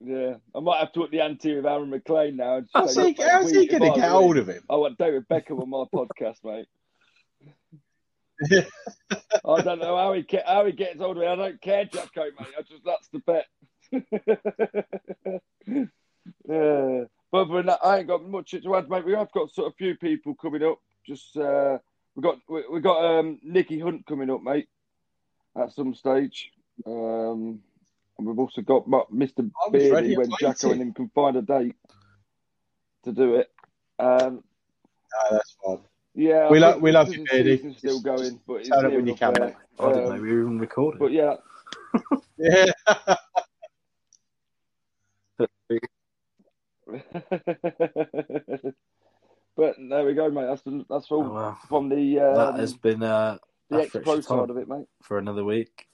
[0.00, 2.56] yeah, I might have to up the ante with Aaron McLean now.
[2.58, 4.62] and How's say, he, how's he if going to get hold of him?
[4.70, 6.66] I want David Beckham on my podcast, mate.
[9.44, 11.28] I don't know how he how he gets hold of me.
[11.28, 12.54] I don't care, Jacko, mate.
[12.58, 13.46] I just that's the bet.
[16.48, 17.04] yeah.
[17.32, 19.04] But other than that, I ain't got much to add, mate.
[19.04, 20.78] We have got sort of few people coming up.
[21.06, 21.78] Just uh,
[22.14, 24.68] we got we, we got um, Nicky Hunt coming up, mate,
[25.60, 26.52] at some stage.
[26.86, 27.60] Um,
[28.18, 29.50] and we've also got Mr.
[29.66, 31.76] I was ready Beardy when Jacko and him can find a date
[33.04, 33.50] to do it.
[33.98, 34.42] Um,
[35.30, 35.80] No, that's fine.
[36.16, 37.74] Yeah, We I lo- think we love you, the Beardy.
[37.78, 39.56] still going, but it's turn up near when you enough can, there.
[39.78, 40.98] I didn't know Um, we were even recording.
[40.98, 41.36] But yeah,
[42.38, 42.72] Yeah.
[49.56, 50.46] but there we go, mate.
[50.46, 51.58] That's that's all Oh, well.
[51.68, 53.38] from the that um, has been uh,
[53.70, 54.86] the after ex pro side of it, mate.
[55.02, 55.86] for another week.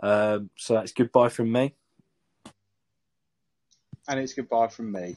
[0.00, 1.74] Um, so that's goodbye from me.
[4.08, 5.16] and it's goodbye from me.